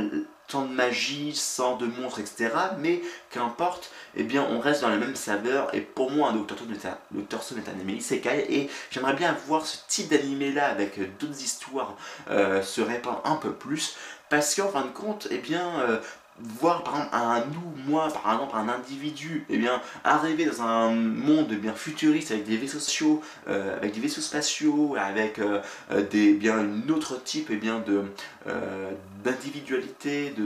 sans 0.50 0.64
de 0.64 0.74
magie, 0.74 1.36
sans 1.36 1.78
de 1.78 1.86
monstres, 1.86 2.20
etc. 2.20 2.50
Mais 2.80 3.02
qu'importe, 3.30 3.92
eh 4.16 4.24
bien 4.24 4.46
on 4.50 4.60
reste 4.60 4.82
dans 4.82 4.90
la 4.90 4.98
même 4.98 5.16
saveur. 5.16 5.74
Et 5.74 5.82
pour 5.82 6.12
moi, 6.12 6.30
un 6.30 6.34
Doctor 6.34 6.58
Stone 7.44 7.60
est 7.60 7.70
un, 7.70 7.74
anime 7.74 7.98
isekai. 7.98 8.46
Et 8.50 8.70
j'aimerais 8.92 9.14
bien 9.14 9.36
voir 9.48 9.66
ce 9.66 9.78
type 9.88 10.10
d'animé 10.10 10.52
là 10.52 10.68
avec 10.68 11.18
d'autres 11.18 11.42
histoires 11.42 11.96
euh, 12.30 12.62
se 12.62 12.82
répandre 12.82 13.22
un 13.26 13.36
peu 13.36 13.54
plus. 13.54 13.96
Parce 14.30 14.56
qu'en 14.56 14.70
fin 14.70 14.82
de 14.82 14.92
compte, 14.92 15.28
eh 15.32 15.40
bien, 15.40 15.80
euh, 15.80 16.00
voir 16.60 16.84
par 16.84 16.96
exemple 16.96 17.16
un 17.16 17.44
nous, 17.46 17.92
moi, 17.92 18.08
par 18.10 18.34
exemple 18.34 18.56
un 18.56 18.70
individu, 18.70 19.46
et 19.50 19.56
eh 19.56 19.58
bien 19.58 19.82
arriver 20.04 20.46
dans 20.46 20.62
un 20.62 20.92
monde 20.92 21.48
eh 21.52 21.56
bien 21.56 21.74
futuriste 21.74 22.32
avec 22.32 22.46
des 22.46 22.58
vaisseaux 22.58 22.80
spatiaux, 22.80 23.22
euh, 23.48 23.78
avec 23.78 23.94
des 23.94 24.00
vaisseaux 24.00 24.22
spatiaux, 24.22 24.96
avec 24.98 25.40
euh, 25.40 25.62
euh, 25.92 26.06
des 26.10 26.34
bien 26.34 26.58
un 26.60 26.90
autre 26.90 27.22
type 27.24 27.50
et 27.52 27.58
bien 27.58 27.80
de 27.80 28.04
d'individualité, 29.24 30.32
de 30.32 30.44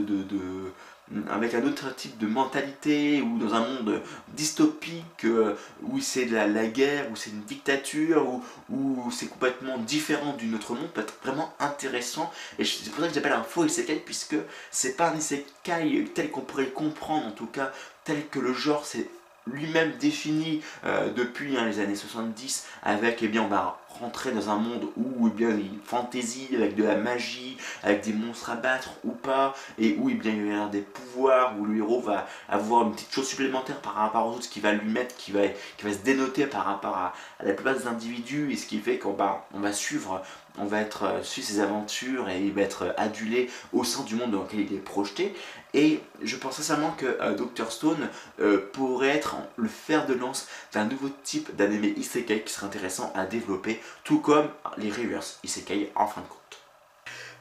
avec 1.30 1.54
un 1.54 1.62
autre 1.64 1.94
type 1.94 2.16
de 2.18 2.26
mentalité 2.26 3.20
ou 3.20 3.38
dans 3.38 3.54
un 3.54 3.60
monde 3.60 4.00
dystopique 4.28 5.24
euh, 5.24 5.54
où 5.82 6.00
c'est 6.00 6.24
la, 6.24 6.46
la, 6.46 6.66
guerre, 6.66 7.10
où 7.10 7.16
c'est 7.16 7.30
une 7.30 7.42
dictature, 7.42 8.26
où, 8.70 9.10
c'est 9.10 9.26
complètement 9.26 9.78
différent 9.78 10.32
d'une 10.32 10.54
autre 10.54 10.74
monde 10.74 10.88
peut 10.88 11.02
être 11.02 11.14
vraiment 11.22 11.52
intéressant. 11.60 12.32
Et 12.58 12.64
c'est 12.64 12.90
pour 12.90 13.00
ça 13.00 13.08
que 13.08 13.14
j'appelle 13.14 13.32
un 13.32 13.42
faux 13.42 13.64
isekai 13.64 13.96
puisque 13.96 14.36
c'est 14.70 14.96
pas 14.96 15.10
un 15.10 15.16
isekai 15.16 16.08
tel 16.14 16.30
qu'on 16.30 16.40
pourrait 16.40 16.64
le 16.64 16.70
comprendre 16.70 17.26
en 17.26 17.32
tout 17.32 17.46
cas 17.46 17.70
tel 18.04 18.26
que 18.28 18.38
le 18.38 18.52
genre 18.52 18.84
c'est 18.84 19.08
lui-même 19.46 19.92
défini 19.98 20.62
euh, 20.84 21.12
depuis 21.12 21.56
hein, 21.56 21.66
les 21.66 21.80
années 21.80 21.96
70 21.96 22.66
avec 22.82 23.22
eh 23.22 23.28
bien 23.28 23.42
on 23.42 23.48
va 23.48 23.78
rentrer 24.00 24.32
dans 24.32 24.50
un 24.50 24.56
monde 24.56 24.86
où 24.96 25.28
eh 25.28 25.30
bien 25.30 25.50
il 25.50 25.78
fantasy 25.84 26.48
avec 26.54 26.74
de 26.74 26.84
la 26.84 26.96
magie 26.96 27.56
avec 27.82 28.02
des 28.02 28.12
monstres 28.12 28.50
à 28.50 28.56
battre 28.56 28.90
ou 29.04 29.12
pas 29.12 29.54
et 29.78 29.96
où 29.98 30.08
eh 30.10 30.18
il 30.24 30.46
y 30.46 30.52
a 30.52 30.66
des 30.68 30.80
pouvoirs 30.80 31.54
où 31.58 31.64
le 31.64 31.78
héros 31.78 32.00
va 32.00 32.26
avoir 32.48 32.86
une 32.86 32.92
petite 32.92 33.12
chose 33.12 33.26
supplémentaire 33.26 33.80
par 33.80 33.94
rapport 33.94 34.26
aux 34.26 34.32
autres 34.32 34.48
qui 34.48 34.60
va 34.60 34.72
lui 34.72 34.90
mettre 34.90 35.14
qui 35.16 35.32
va, 35.32 35.40
qui 35.76 35.84
va 35.84 35.92
se 35.92 35.98
dénoter 35.98 36.46
par 36.46 36.64
rapport 36.64 36.96
à, 36.96 37.12
la 37.42 37.52
plupart 37.52 37.74
des 37.74 37.86
individus 37.86 38.52
et 38.52 38.56
ce 38.56 38.66
qui 38.66 38.78
fait 38.78 38.98
qu'on 38.98 39.12
va, 39.12 39.46
suivre 39.72 40.22
on 40.56 40.66
va 40.66 40.80
être 40.80 41.04
euh, 41.04 41.22
suivre 41.22 41.48
ses 41.48 41.60
aventures 41.60 42.28
et 42.28 42.40
il 42.40 42.52
va 42.52 42.62
être 42.62 42.94
adulé 42.96 43.50
au 43.72 43.82
sein 43.82 44.04
du 44.04 44.14
monde 44.14 44.30
dans 44.30 44.42
lequel 44.42 44.60
il 44.60 44.72
est 44.72 44.78
projeté. 44.78 45.34
Et 45.74 46.00
je 46.22 46.36
pense 46.36 46.56
sincèrement 46.56 46.92
que 46.92 47.06
euh, 47.20 47.34
Dr 47.34 47.72
Stone 47.72 48.08
euh, 48.40 48.70
pourrait 48.72 49.08
être 49.08 49.36
le 49.56 49.68
fer 49.68 50.06
de 50.06 50.14
lance 50.14 50.46
d'un 50.72 50.84
nouveau 50.84 51.08
type 51.24 51.54
d'anime 51.56 51.84
isekai 51.96 52.42
qui 52.42 52.52
serait 52.52 52.66
intéressant 52.66 53.12
à 53.16 53.26
développer, 53.26 53.80
tout 54.02 54.20
comme 54.20 54.48
les 54.76 54.90
reverse 54.90 55.38
isekai 55.44 55.92
en 55.94 56.06
fin 56.06 56.20
de 56.20 56.26
compte. 56.26 56.38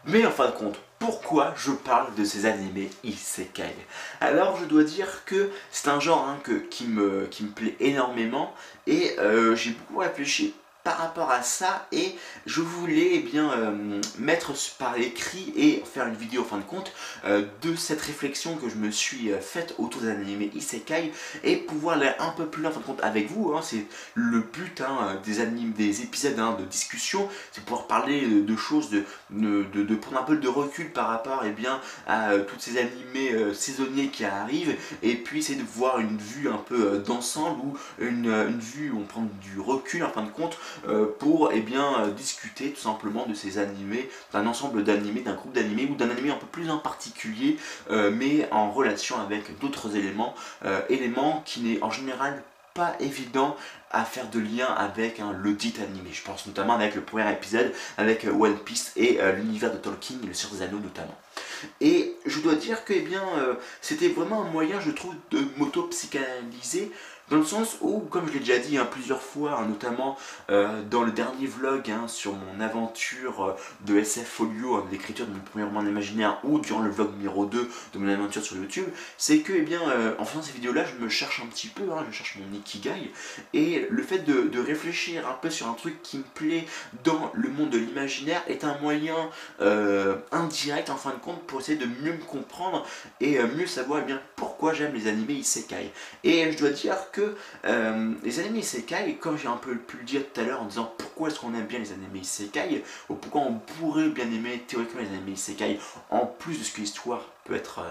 Mais 0.06 0.26
en 0.26 0.32
fin 0.32 0.48
de 0.48 0.52
compte, 0.52 0.80
pourquoi 1.00 1.54
je 1.58 1.72
parle 1.72 2.14
de 2.16 2.24
ces 2.24 2.46
animés 2.46 2.90
isekai 3.04 3.76
Alors 4.22 4.58
je 4.58 4.66
dois 4.66 4.84
dire 4.84 5.26
que 5.26 5.50
c'est 5.72 5.90
un 5.90 6.00
genre 6.00 6.28
hein, 6.28 6.40
qui, 6.70 6.88
me, 6.88 7.30
plaît 7.56 7.76
énormément 7.80 8.54
et 8.88 9.18
euh, 9.20 9.56
j'ai 9.56 9.72
beaucoup 9.72 10.00
réfléchi 10.00 10.54
par 10.84 10.98
rapport 10.98 11.32
à 11.32 11.42
ça 11.44 11.88
et 11.92 12.16
je 12.46 12.62
voulais 12.62 13.12
eh 13.14 13.20
bien 13.20 13.52
euh, 13.52 14.02
mettre 14.20 14.54
par 14.78 14.98
écrit 14.98 15.54
et 15.56 15.84
faire 15.86 16.08
une 16.08 16.16
vidéo 16.16 16.42
en 16.42 16.46
fin 16.46 16.58
de 16.58 16.64
compte 16.64 16.92
euh, 17.26 17.46
de 17.62 17.76
cette 17.76 18.02
réflexion 18.02 18.58
que 18.58 18.70
je 18.70 18.76
me 18.76 18.92
suis 18.92 19.32
euh, 19.32 19.40
faite 19.40 19.76
autour 19.78 20.02
des 20.02 20.10
animés 20.10 20.52
Isekai 20.54 21.14
et 21.44 21.56
pouvoir 21.56 21.98
aller 21.98 22.12
un 22.20 22.32
peu 22.32 22.48
plus 22.48 22.66
en 22.66 22.72
fin 22.72 22.82
de 22.82 22.86
compte 22.86 23.02
avec 23.02 23.32
vous 23.32 23.54
hein. 23.54 23.62
c'est 23.64 23.86
le 24.16 24.40
but 24.40 24.82
hein, 24.82 25.20
des 25.26 25.40
animes 25.40 25.72
des 25.72 26.02
épisodes 26.02 26.38
hein, 26.38 26.58
de 26.60 26.66
discussion 26.66 27.30
c'est 27.52 27.64
pouvoir 27.64 27.88
parler 27.88 28.28
de, 28.28 28.56
choses 28.58 28.90
de, 28.90 29.04
de, 29.30 29.96
prendre 29.96 30.20
un 30.20 30.24
peu 30.24 30.36
de 30.36 30.48
recul 30.48 30.92
par 30.92 31.08
rapport 31.08 31.44
eh 31.46 31.52
bien 31.52 31.80
à 32.08 32.38
toutes 32.40 32.62
ces 32.62 32.78
animés 32.78 33.54
saisonniers 33.54 34.08
qui 34.08 34.26
arrivent 34.26 34.76
et 35.02 35.16
puis 35.16 35.40
essayer 35.40 35.60
de 35.60 35.66
voir 35.66 36.00
une 36.00 36.18
vue 36.18 36.50
un 36.50 36.58
peu 36.58 37.00
d'ensemble 37.00 37.62
ou 37.62 37.78
une, 38.00 38.28
une 38.28 38.60
vue 38.60 38.92
où 38.92 39.00
on 39.00 39.06
prend 39.06 39.28
du 39.42 39.60
recul 39.60 40.04
en 40.04 40.10
fin 40.10 40.24
de 40.24 40.30
compte 40.30 40.58
pour 41.20 41.52
eh 41.52 41.62
bien, 41.62 42.00
euh, 42.00 42.12
discuter 42.12 42.72
tout 42.72 42.82
simplement 42.82 43.26
de 43.26 43.34
ces 43.34 43.58
animés, 43.58 44.10
d'un 44.32 44.46
ensemble 44.48 44.84
d'animés, 44.84 45.22
d'un 45.22 45.34
groupe 45.34 45.54
d'animés 45.54 45.88
ou 45.90 45.96
d'un 45.96 46.10
animé 46.10 46.30
un 46.30 46.36
peu 46.36 46.46
plus 46.46 46.70
en 46.70 46.78
particulier, 46.78 47.58
euh, 47.92 48.12
mais 48.12 48.48
en 48.52 48.72
relation 48.72 49.20
avec 49.20 49.60
d'autres 49.60 49.96
éléments, 49.96 50.36
éléments 50.90 51.42
qui 51.46 51.62
n'est 51.62 51.82
en 51.82 51.92
général 51.92 52.44
pas 52.74 52.96
évident 53.00 53.56
à 53.92 54.04
faire 54.04 54.30
de 54.30 54.40
lien 54.40 54.66
avec 54.66 55.20
hein, 55.20 55.36
le 55.38 55.54
dit 55.54 55.74
animé. 55.80 56.10
Je 56.12 56.24
pense 56.24 56.48
notamment 56.48 56.74
avec 56.74 56.96
le 56.96 57.02
premier 57.02 57.32
épisode 57.32 57.72
avec 57.98 58.26
One 58.26 58.58
Piece 58.58 58.92
et 58.96 59.20
l'univers 59.36 59.72
de 59.72 59.78
Tolkien 59.78 60.18
le 60.26 60.34
Seigneur 60.34 60.58
des 60.58 60.64
Anneaux 60.64 60.80
notamment. 60.80 61.16
Et 61.82 62.16
je 62.26 62.40
dois 62.40 62.56
dire 62.56 62.84
que 62.84 62.94
eh 62.94 63.02
bien, 63.02 63.22
c'était 63.82 64.10
vraiment 64.10 64.42
un 64.44 64.50
moyen, 64.50 64.80
je 64.80 64.92
trouve, 64.92 65.14
de 65.32 65.40
m'auto-psychanalyser 65.58 66.92
Dans 67.30 67.38
le 67.38 67.46
sens 67.46 67.78
où, 67.80 68.00
comme 68.00 68.28
je 68.28 68.34
l'ai 68.34 68.40
déjà 68.40 68.60
dit 68.60 68.78
hein, 68.78 68.86
plusieurs 68.90 69.22
fois, 69.22 69.58
hein, 69.58 69.66
notamment 69.66 70.18
euh, 70.50 70.82
dans 70.92 71.04
le 71.04 71.12
dernier 71.12 71.48
vlog 71.48 71.90
hein, 71.90 72.10
sur 72.10 72.34
mon 72.34 72.60
aventure 72.60 73.46
euh, 73.46 73.54
de 73.86 73.98
SF 73.98 74.28
Folio, 74.28 74.86
l'écriture 74.92 75.26
de 75.26 75.32
mon 75.32 75.40
premier 75.40 75.64
roman 75.64 75.82
imaginaire, 75.82 76.40
ou 76.44 76.60
durant 76.60 76.82
le 76.82 76.92
vlog 76.92 77.16
numéro 77.16 77.46
2 77.46 77.70
de 77.94 78.00
mon 78.00 78.12
aventure 78.12 78.44
sur 78.44 78.58
YouTube, 78.58 78.88
c'est 79.18 79.40
que, 79.40 79.54
eh 79.54 79.62
bien, 79.62 79.80
euh, 79.90 80.14
en 80.20 80.26
faisant 80.26 80.42
ces 80.42 80.52
vidéos-là, 80.52 80.84
je 80.84 81.02
me 81.02 81.08
cherche 81.08 81.42
un 81.42 81.46
petit 81.46 81.70
peu, 81.70 81.84
je 82.10 82.14
cherche 82.14 82.38
mon 82.38 82.58
Ikigai, 82.58 83.12
et 83.54 83.88
le 83.90 84.04
fait 84.04 84.20
de, 84.20 84.60
réfléchir 84.60 85.28
un 85.28 85.34
peu 85.34 85.50
sur 85.50 85.68
un 85.68 85.74
truc 85.74 86.02
qui 86.04 86.18
me 86.18 86.24
plaît 86.24 86.66
dans 87.04 87.32
le 87.34 87.50
monde 87.50 87.70
de 87.70 87.78
l'imaginaire 87.78 88.42
est 88.48 88.64
un 88.64 88.78
moyen 88.80 89.16
indirect, 90.32 90.90
en 90.90 90.96
fin 90.96 91.12
de 91.12 91.18
compte, 91.18 91.42
pour 91.44 91.60
essayer 91.60 91.78
de 91.78 91.86
mieux 91.86 92.14
me 92.14 92.24
comprendre 92.24 92.86
et 93.20 93.40
mieux 93.40 93.68
savoir 93.68 94.00
eh 94.04 94.06
bien, 94.06 94.22
pourquoi 94.38 94.74
j'aime 94.74 94.94
les 94.94 95.08
animés 95.08 95.34
isekai. 95.34 95.92
Et 96.24 96.52
je 96.52 96.58
dois 96.58 96.70
dire 96.70 96.96
que 97.12 97.23
euh, 97.66 98.14
les 98.24 98.40
animés 98.40 98.60
isekai, 98.60 99.16
comme 99.20 99.38
j'ai 99.38 99.48
un 99.48 99.58
peu 99.58 99.76
pu 99.76 99.98
le 99.98 100.04
dire 100.04 100.22
tout 100.32 100.42
à 100.42 100.44
l'heure 100.44 100.62
en 100.62 100.66
disant 100.66 100.94
pourquoi 100.98 101.30
est-ce 101.30 101.40
qu'on 101.40 101.54
aime 101.54 101.66
bien 101.66 101.80
les 101.80 101.92
animés 101.92 102.20
isekai, 102.20 102.84
ou 103.10 103.16
pourquoi 103.16 103.42
on 103.42 103.54
pourrait 103.54 104.10
bien 104.10 104.26
aimer 104.26 104.64
théoriquement 104.68 105.02
les 105.02 105.08
animés 105.08 105.34
isekai, 105.34 105.80
en 106.10 106.26
plus 106.26 106.60
de 106.60 106.64
ce 106.64 106.74
que 106.74 106.82
l'histoire 106.82 107.30
peut 107.46 107.56
être 107.56 107.82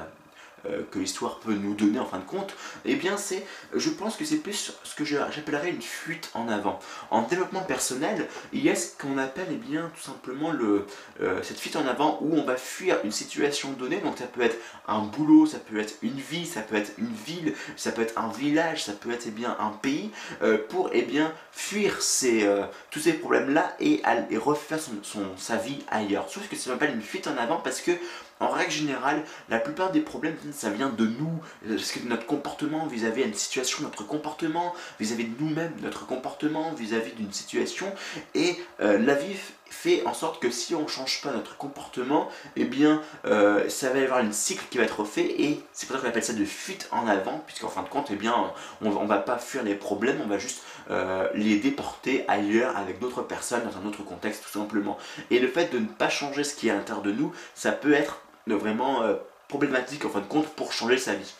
euh, 0.66 0.82
que 0.90 0.98
l'histoire 0.98 1.38
peut 1.40 1.54
nous 1.54 1.74
donner 1.74 1.98
en 1.98 2.06
fin 2.06 2.18
de 2.18 2.24
compte, 2.24 2.54
eh 2.84 2.94
bien 2.94 3.16
c'est, 3.16 3.44
je 3.74 3.90
pense 3.90 4.16
que 4.16 4.24
c'est 4.24 4.36
plus 4.36 4.72
ce 4.84 4.94
que 4.94 5.04
j'appellerais 5.04 5.70
une 5.70 5.82
fuite 5.82 6.30
en 6.34 6.48
avant. 6.48 6.78
En 7.10 7.22
développement 7.22 7.62
personnel, 7.62 8.28
il 8.52 8.62
y 8.62 8.70
a 8.70 8.76
ce 8.76 8.96
qu'on 8.96 9.18
appelle 9.18 9.48
eh 9.50 9.56
bien 9.56 9.90
tout 9.94 10.02
simplement 10.02 10.52
le, 10.52 10.86
euh, 11.20 11.42
cette 11.42 11.58
fuite 11.58 11.76
en 11.76 11.86
avant 11.86 12.18
où 12.20 12.36
on 12.36 12.44
va 12.44 12.56
fuir 12.56 12.98
une 13.04 13.10
situation 13.10 13.72
donnée, 13.72 13.98
donc 13.98 14.18
ça 14.18 14.26
peut 14.26 14.42
être 14.42 14.56
un 14.86 15.00
boulot, 15.00 15.46
ça 15.46 15.58
peut 15.58 15.78
être 15.78 15.94
une 16.02 16.18
vie, 16.18 16.46
ça 16.46 16.60
peut 16.60 16.76
être 16.76 16.92
une 16.98 17.12
ville, 17.12 17.54
ça 17.76 17.90
peut 17.90 18.02
être 18.02 18.18
un 18.18 18.28
village, 18.28 18.84
ça 18.84 18.92
peut 18.92 19.10
être 19.10 19.24
eh 19.26 19.30
bien 19.30 19.56
un 19.58 19.70
pays, 19.70 20.10
euh, 20.42 20.58
pour 20.68 20.90
eh 20.92 21.02
bien 21.02 21.32
fuir 21.50 22.00
ces, 22.00 22.48
tous 22.90 23.00
ces 23.00 23.12
problèmes-là 23.12 23.76
et, 23.80 24.02
et, 24.30 24.38
refaire 24.38 24.78
son, 24.80 25.22
sa 25.36 25.56
vie 25.56 25.78
ailleurs. 25.90 26.28
Sauf 26.30 26.48
que 26.48 26.56
ça 26.56 26.70
s'appelle 26.70 26.94
une 26.94 27.02
fuite 27.02 27.26
en 27.26 27.36
avant 27.36 27.56
parce 27.56 27.80
que 27.80 27.92
en 28.42 28.48
règle 28.48 28.72
générale, 28.72 29.22
la 29.48 29.58
plupart 29.58 29.92
des 29.92 30.00
problèmes, 30.00 30.36
ça 30.52 30.70
vient 30.70 30.88
de 30.88 31.06
nous, 31.06 31.40
parce 31.68 31.92
que 31.92 32.00
notre 32.08 32.26
comportement 32.26 32.86
vis-à-vis 32.86 33.24
d'une 33.24 33.34
situation, 33.34 33.82
notre 33.82 34.06
comportement 34.06 34.74
vis-à-vis 34.98 35.24
de 35.24 35.42
nous-mêmes, 35.42 35.72
notre 35.82 36.06
comportement 36.06 36.72
vis-à-vis 36.72 37.12
d'une 37.12 37.32
situation, 37.32 37.92
et 38.34 38.56
euh, 38.80 38.98
la 38.98 39.14
vie 39.14 39.36
fait 39.70 40.06
en 40.06 40.12
sorte 40.12 40.40
que 40.40 40.50
si 40.50 40.74
on 40.74 40.82
ne 40.82 40.88
change 40.88 41.22
pas 41.22 41.32
notre 41.32 41.56
comportement, 41.56 42.28
eh 42.56 42.64
bien, 42.64 43.00
euh, 43.24 43.68
ça 43.68 43.90
va 43.90 44.00
y 44.00 44.04
avoir 44.04 44.20
une 44.20 44.32
cycle 44.32 44.64
qui 44.70 44.78
va 44.78 44.84
être 44.84 45.04
fait, 45.04 45.40
et 45.40 45.64
c'est 45.72 45.86
pour 45.86 45.96
ça 45.96 46.02
qu'on 46.02 46.08
appelle 46.08 46.24
ça 46.24 46.34
de 46.34 46.44
fuite 46.44 46.88
en 46.90 47.06
avant, 47.06 47.42
puisqu'en 47.46 47.68
fin 47.68 47.82
de 47.82 47.88
compte, 47.88 48.08
eh 48.10 48.16
bien, 48.16 48.34
on 48.82 48.90
ne 48.90 49.08
va 49.08 49.18
pas 49.18 49.38
fuir 49.38 49.62
les 49.62 49.74
problèmes, 49.74 50.20
on 50.22 50.28
va 50.28 50.38
juste 50.38 50.62
euh, 50.90 51.28
les 51.34 51.56
déporter 51.58 52.24
ailleurs 52.28 52.76
avec 52.76 52.98
d'autres 52.98 53.22
personnes 53.22 53.62
dans 53.64 53.78
un 53.78 53.88
autre 53.88 54.02
contexte 54.02 54.44
tout 54.44 54.58
simplement. 54.58 54.98
Et 55.30 55.38
le 55.38 55.48
fait 55.48 55.72
de 55.72 55.78
ne 55.78 55.86
pas 55.86 56.08
changer 56.08 56.44
ce 56.44 56.54
qui 56.54 56.68
est 56.68 56.70
à 56.70 56.74
l'intérieur 56.74 57.02
de 57.02 57.12
nous, 57.12 57.32
ça 57.54 57.72
peut 57.72 57.92
être 57.92 58.20
vraiment 58.46 59.02
euh, 59.02 59.14
problématique 59.48 60.04
en 60.04 60.10
fin 60.10 60.20
de 60.20 60.26
compte 60.26 60.48
pour 60.48 60.72
changer 60.72 60.98
sa 60.98 61.14
vie. 61.14 61.34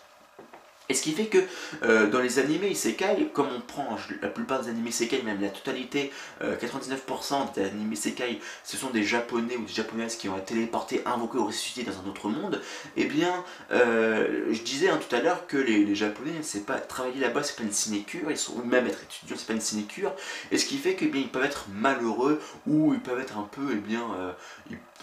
Et 0.89 0.95
ce 0.95 1.03
qui 1.03 1.13
fait 1.13 1.27
que 1.27 1.39
euh, 1.85 2.11
dans 2.11 2.19
les 2.19 2.41
animés 2.41 2.69
isekai, 2.69 3.29
comme 3.33 3.47
on 3.57 3.61
prend 3.61 3.97
la 4.21 4.29
plupart 4.29 4.61
des 4.61 4.69
animés 4.69 4.91
isekai, 4.91 5.23
même 5.23 5.41
la 5.41 5.49
totalité, 5.49 6.13
99% 6.43 6.45
euh, 6.45 7.37
des 7.55 7.65
animés 7.65 7.95
isekai, 7.95 8.41
ce 8.65 8.77
sont 8.77 8.91
des 8.91 9.05
japonais 9.05 9.57
ou 9.57 9.63
des 9.63 9.73
japonaises 9.73 10.17
qui 10.17 10.29
ont 10.29 10.37
été 10.37 10.55
téléportés, 10.55 11.01
invoqués 11.07 11.39
ou 11.39 11.47
ressuscités 11.47 11.85
dans 11.85 11.99
un 12.05 12.11
autre 12.11 12.29
monde, 12.29 12.61
et 12.97 13.03
eh 13.03 13.05
bien, 13.05 13.45
je 13.71 14.63
disais 14.63 14.89
hein, 14.89 14.99
tout 14.99 15.15
à 15.15 15.21
l'heure 15.21 15.47
que 15.47 15.57
les, 15.57 15.95
japonais, 15.95 16.33
c'est 16.43 16.67
pas 16.67 16.79
travailler 16.79 17.21
là-bas, 17.21 17.45
c'est 17.45 17.57
pas 17.57 17.63
une 17.63 17.73
sinécure, 17.73 18.31
ils 18.31 18.37
sont, 18.37 18.55
ou 18.55 18.65
même 18.65 18.87
être 18.87 19.03
étudiant, 19.05 19.37
c'est 19.39 19.47
pas 19.47 19.55
une 19.55 19.61
sinécure, 19.61 20.13
et 20.51 20.59
ce 20.59 20.67
qui 20.67 20.79
fait 20.79 20.97
qu'ils 20.97 21.13
eh 21.15 21.25
peuvent 21.29 21.45
être 21.45 21.67
malheureux, 21.73 22.41
ou 22.67 22.93
ils 22.93 23.01
peuvent 23.01 23.21
être 23.21 23.39
un 23.39 23.49
peu, 23.51 23.71
et 23.71 23.77
eh 23.77 23.77
bien, 23.77 24.05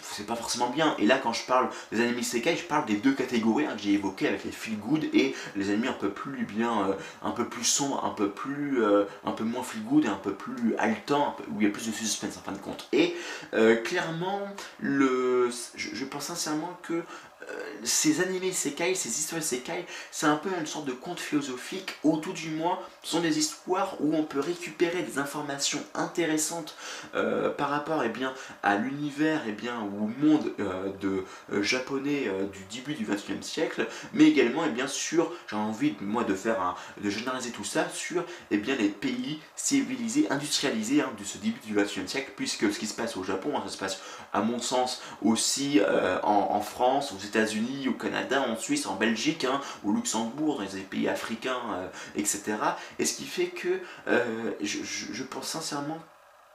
c'est 0.02 0.26
pas 0.26 0.36
forcément 0.36 0.68
bien. 0.68 0.94
Et 0.98 1.06
là, 1.06 1.18
quand 1.18 1.32
je 1.32 1.44
parle 1.44 1.68
des 1.92 2.00
animés 2.00 2.22
Sekai, 2.22 2.56
je 2.56 2.64
parle 2.64 2.86
des 2.86 2.96
deux 2.96 3.12
catégories 3.12 3.66
hein, 3.66 3.74
que 3.76 3.82
j'ai 3.82 3.92
évoquées 3.92 4.28
avec 4.28 4.44
les 4.44 4.52
feel 4.52 4.78
good 4.78 5.04
et 5.12 5.34
les 5.56 5.70
animés 5.70 5.88
un 5.88 5.92
peu 5.92 6.10
plus 6.10 6.44
bien, 6.44 6.88
euh, 6.88 6.94
un 7.22 7.30
peu 7.30 7.46
plus 7.46 7.64
sombres, 7.64 8.04
un 8.04 8.10
peu 8.10 8.30
plus, 8.30 8.82
euh, 8.82 9.04
un 9.24 9.32
peu 9.32 9.44
moins 9.44 9.62
feel 9.62 9.82
good 9.84 10.04
et 10.04 10.08
un 10.08 10.14
peu 10.14 10.32
plus 10.32 10.74
haletant, 10.78 11.36
où 11.50 11.60
il 11.60 11.66
y 11.66 11.70
a 11.70 11.72
plus 11.72 11.86
de 11.86 11.92
suspense 11.92 12.36
en 12.36 12.40
fin 12.40 12.52
de 12.52 12.58
compte. 12.58 12.88
Et 12.92 13.14
euh, 13.54 13.76
clairement, 13.76 14.42
je 14.82 16.04
pense 16.04 16.24
sincèrement 16.24 16.78
que 16.82 17.02
ces 17.84 18.20
animés 18.20 18.52
Sekai, 18.52 18.94
ces 18.94 19.08
histoires 19.08 19.42
Sekai, 19.42 19.86
c'est 20.10 20.26
un 20.26 20.36
peu 20.36 20.50
une 20.58 20.66
sorte 20.66 20.84
de 20.84 20.92
conte 20.92 21.20
philosophique, 21.20 21.94
ou 22.04 22.18
tout 22.18 22.32
du 22.32 22.50
moins, 22.50 22.78
ce 23.02 23.12
sont 23.12 23.20
des 23.20 23.38
histoires 23.38 23.96
où 24.00 24.14
on 24.14 24.24
peut 24.24 24.40
récupérer 24.40 25.02
des 25.02 25.18
informations 25.18 25.82
intéressantes 25.94 26.76
euh, 27.14 27.50
par 27.50 27.70
rapport 27.70 28.02
eh 28.04 28.08
bien, 28.08 28.34
à 28.62 28.76
l'univers 28.76 29.46
et 29.46 29.50
eh 29.50 29.52
bien, 29.52 29.80
ou 29.80 30.04
au 30.04 30.26
monde 30.26 30.52
euh, 30.60 30.90
de, 31.00 31.24
japonais 31.62 32.30
du 32.52 32.64
début 32.76 32.94
du 32.94 33.04
XXe 33.04 33.46
siècle, 33.46 33.86
mais 34.12 34.24
également 34.24 34.62
eh 34.66 34.70
bien, 34.70 34.86
sur, 34.86 35.32
j'ai 35.48 35.56
envie 35.56 35.94
moi 36.00 36.24
de 36.24 36.34
faire 36.34 36.60
un, 36.60 36.74
de 37.02 37.10
généraliser 37.10 37.50
tout 37.50 37.64
ça 37.64 37.88
sur 37.92 38.24
eh 38.50 38.58
bien, 38.58 38.76
les 38.76 38.88
pays 38.88 39.40
civilisés, 39.56 40.26
industrialisés 40.30 41.02
hein, 41.02 41.10
de 41.18 41.24
ce 41.24 41.38
début 41.38 41.60
du 41.64 41.74
XXe 41.74 42.06
siècle, 42.06 42.32
puisque 42.36 42.72
ce 42.72 42.78
qui 42.78 42.86
se 42.86 42.94
passe 42.94 43.16
au 43.16 43.24
Japon, 43.24 43.52
hein, 43.56 43.62
ça 43.64 43.72
se 43.72 43.78
passe 43.78 44.00
à 44.32 44.42
mon 44.42 44.60
sens 44.60 45.02
aussi 45.22 45.80
en, 46.22 46.48
en 46.50 46.60
France, 46.60 47.12
aux 47.12 47.24
États 47.24 47.39
États-Unis, 47.40 47.88
au 47.88 47.92
Canada, 47.92 48.44
en 48.46 48.56
Suisse, 48.56 48.86
en 48.86 48.96
Belgique, 48.96 49.44
hein, 49.44 49.60
au 49.84 49.92
Luxembourg, 49.92 50.58
dans 50.58 50.76
les 50.76 50.82
pays 50.82 51.08
africains, 51.08 51.60
euh, 51.74 51.86
etc. 52.16 52.56
Et 52.98 53.04
ce 53.04 53.16
qui 53.16 53.24
fait 53.24 53.46
que 53.46 53.80
euh, 54.08 54.52
je, 54.60 55.22
pense 55.22 55.48
sincèrement 55.48 55.98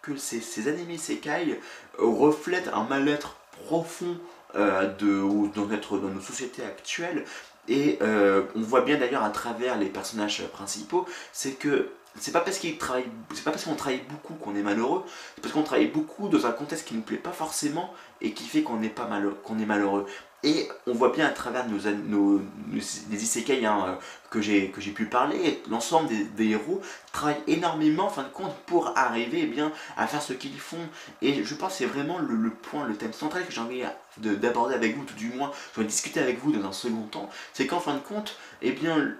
que 0.02 0.15
ces, 0.15 0.41
ces 0.41 0.67
animés 0.67 0.98
Sekai 0.98 1.60
reflètent 1.98 2.69
un 2.74 2.84
mal-être 2.84 3.36
profond 3.65 4.17
euh, 4.56 4.88
de, 4.93 5.21
dans, 5.56 5.65
notre, 5.65 5.98
dans 5.98 6.10
nos 6.10 6.21
sociétés 6.21 6.63
actuelles. 6.63 7.26
Et 7.67 7.98
on 8.02 8.62
voit 8.62 8.82
bien 8.82 8.98
d'ailleurs 8.98 9.24
à 9.24 9.32
travers 9.32 9.76
les 9.80 9.88
personnages 9.88 10.43
principaux, 10.54 11.08
c'est 11.34 11.54
que 11.54 11.89
c'est 12.19 12.32
pas 12.32 12.41
parce 12.41 12.60
qu'il 12.60 12.78
travaille, 12.78 13.08
c'est 13.34 13.43
pas 13.43 13.52
parce 13.52 13.65
qu'on 13.65 13.76
travaille 13.76 14.04
beaucoup 14.10 14.36
qu'on 14.36 14.56
est 14.56 14.62
malheureux, 14.62 15.04
c'est 15.36 15.41
parce 15.41 15.54
qu'on 15.54 15.63
travaille 15.63 15.88
beaucoup 15.88 16.30
dans 16.30 16.45
un 16.45 16.52
contexte 16.52 16.88
qui 16.88 16.93
nous 16.93 17.02
plaît 17.02 17.17
pas 17.17 17.32
forcément 17.32 17.93
et 18.21 18.34
qui 18.34 18.45
fait 18.45 18.62
qu'on 18.62 18.82
est 18.84 18.98
malheureux, 18.98 19.38
qu'on 19.43 19.60
est 19.60 19.65
malheureux. 19.65 20.06
Et 20.43 20.69
on 20.86 20.93
voit 20.93 21.10
bien 21.10 21.26
à 21.26 21.32
travers 21.32 21.67
nos, 21.67 21.80
nos, 22.08 22.41
les 22.71 23.24
isekai 23.24 23.65
hein, 23.65 23.86
euh, 23.88 23.95
que 24.30 24.41
j'ai 24.41 24.91
pu 24.91 25.06
parler, 25.06 25.63
l'ensemble 25.71 26.10
des, 26.36 26.50
héros 26.50 26.82
travaillent 27.12 27.41
énormément 27.48 28.06
en 28.06 28.10
fin 28.10 28.24
de 28.24 28.30
compte 28.30 28.54
pour 28.67 28.95
arriver 28.95 29.39
eh 29.43 29.48
bien, 29.48 29.71
à 29.98 30.06
faire 30.06 30.21
ce 30.21 30.34
qu'ils 30.34 30.60
font. 30.60 30.88
Et 31.21 31.43
je 31.43 31.56
pense 31.56 31.71
que 31.71 31.78
c'est 31.80 31.86
vraiment 31.86 32.19
le, 32.19 32.50
point, 32.52 32.86
le 32.86 32.95
thème 32.95 33.13
central 33.13 33.45
que 33.45 33.52
j'ai 33.52 33.62
envie 33.62 33.84
d'aborder 34.17 34.76
avec 34.76 34.95
vous, 34.95 35.04
tout 35.04 35.15
du 35.15 35.30
moins, 35.30 35.52
je 35.74 35.82
vais 35.82 35.88
discuter 35.88 36.19
avec 36.19 36.39
vous 36.39 36.52
dans 36.52 36.67
un 36.67 36.74
second 36.74 37.08
temps, 37.10 37.30
c'est 37.54 37.65
qu'en 37.65 37.80
fin 37.80 37.95
de 37.95 38.00
compte, 38.00 38.38
eh 38.62 38.71
bien, 38.71 39.15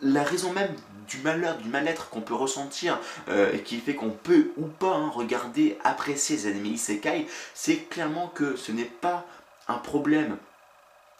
la 0.00 0.22
raison 0.22 0.52
même 0.52 0.74
du 1.08 1.18
malheur, 1.18 1.58
du 1.58 1.68
mal-être 1.68 2.08
qu'on 2.08 2.20
peut 2.20 2.34
ressentir 2.34 2.98
euh, 3.28 3.52
et 3.52 3.60
qui 3.60 3.78
fait 3.78 3.94
qu'on 3.94 4.10
peut 4.10 4.52
ou 4.56 4.66
pas 4.66 4.94
hein, 4.94 5.10
regarder, 5.12 5.76
apprécier 5.84 6.36
les 6.36 6.46
animés 6.46 6.70
isekai, 6.70 7.26
c'est 7.54 7.88
clairement 7.88 8.28
que 8.28 8.56
ce 8.56 8.72
n'est 8.72 8.84
pas 8.84 9.26
un 9.68 9.78
problème 9.78 10.36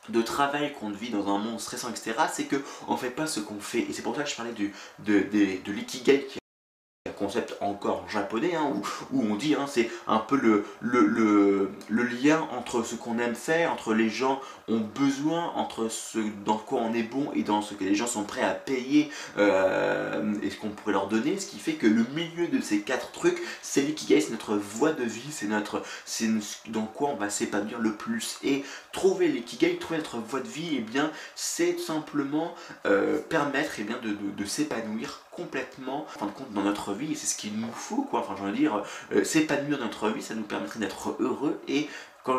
de 0.08 0.22
travail 0.22 0.72
qu'on 0.72 0.90
vit 0.90 1.10
dans 1.10 1.28
un 1.28 1.38
monde 1.38 1.60
stressant, 1.60 1.90
etc., 1.90 2.14
c'est 2.32 2.46
qu'on 2.46 2.92
ne 2.92 2.98
fait 2.98 3.10
pas 3.10 3.26
ce 3.26 3.40
qu'on 3.40 3.60
fait. 3.60 3.80
Et 3.80 3.92
c'est 3.92 4.02
pour 4.02 4.16
ça 4.16 4.22
que 4.22 4.30
je 4.30 4.36
parlais 4.36 4.52
du, 4.52 4.74
de, 5.00 5.20
de, 5.20 5.62
de 5.64 5.72
l'ikigai 5.72 6.26
qui 6.26 6.39
concept 7.20 7.54
encore 7.60 8.08
japonais, 8.08 8.54
hein, 8.56 8.72
où, 9.12 9.22
on 9.22 9.36
dit, 9.36 9.54
hein, 9.54 9.66
c'est 9.68 9.90
un 10.06 10.18
peu 10.18 10.36
le, 10.80 11.70
lien 12.22 12.48
entre 12.56 12.82
ce 12.82 12.94
qu'on 12.94 13.18
aime 13.18 13.34
faire, 13.34 13.72
entre 13.72 13.92
les 13.92 14.08
gens 14.08 14.40
ont 14.68 14.80
besoin, 14.80 15.52
entre 15.54 15.88
ce 15.88 16.18
dans 16.44 16.56
quoi 16.56 16.80
on 16.80 16.94
est 16.94 17.02
bon 17.02 17.30
et 17.34 17.42
dans 17.42 17.60
ce 17.60 17.74
que 17.74 17.84
les 17.84 17.94
gens 17.94 18.06
sont 18.06 18.24
prêts 18.24 18.42
à 18.42 18.54
payer 18.54 19.10
euh, 19.36 20.34
et 20.42 20.50
ce 20.50 20.56
qu'on 20.56 20.70
pourrait 20.70 20.92
leur 20.92 21.08
donner, 21.08 21.38
ce 21.38 21.46
qui 21.46 21.58
fait 21.58 21.74
que 21.74 21.86
le 21.86 22.04
milieu 22.14 22.48
de 22.48 22.60
ces 22.60 22.80
quatre 22.80 23.12
trucs, 23.12 23.38
c'est 23.60 23.82
l'ikigai, 23.82 24.20
c'est 24.20 24.32
notre 24.32 24.56
voie 24.56 24.92
de 24.92 25.04
vie, 25.04 25.30
c'est 25.30 25.46
notre, 25.46 25.82
c'est 26.06 26.28
dans 26.68 26.86
quoi 26.86 27.10
on 27.10 27.16
va 27.16 27.28
s'épanouir 27.28 27.78
le 27.78 27.92
plus. 27.92 28.38
Et 28.42 28.64
trouver 28.92 29.28
l'ikigai, 29.28 29.76
trouver 29.76 29.98
notre 29.98 30.18
voie 30.18 30.40
de 30.40 30.48
vie, 30.48 30.74
et 30.74 30.78
eh 30.78 30.80
bien, 30.80 31.10
c'est 31.34 31.78
simplement 31.78 32.54
euh, 32.86 33.18
permettre 33.20 33.78
et 33.78 33.82
eh 33.82 33.84
bien, 33.84 34.00
de 34.02 34.44
s'épanouir 34.44 35.20
complètement 35.30 36.06
de 36.20 36.30
compte 36.30 36.52
dans 36.52 36.62
notre 36.62 36.92
vie 36.92 37.12
et 37.12 37.14
c'est 37.14 37.26
ce 37.26 37.36
qu'il 37.36 37.58
nous 37.58 37.72
faut 37.72 38.02
quoi. 38.02 38.20
Enfin 38.20 38.34
je 38.38 38.42
veux 38.44 38.52
dire 38.52 38.82
euh, 39.12 39.24
s'épanouir 39.24 39.78
dans 39.78 39.84
notre 39.84 40.10
vie 40.10 40.22
ça 40.22 40.34
nous 40.34 40.42
permettrait 40.42 40.80
d'être 40.80 41.16
heureux 41.20 41.60
et 41.68 41.88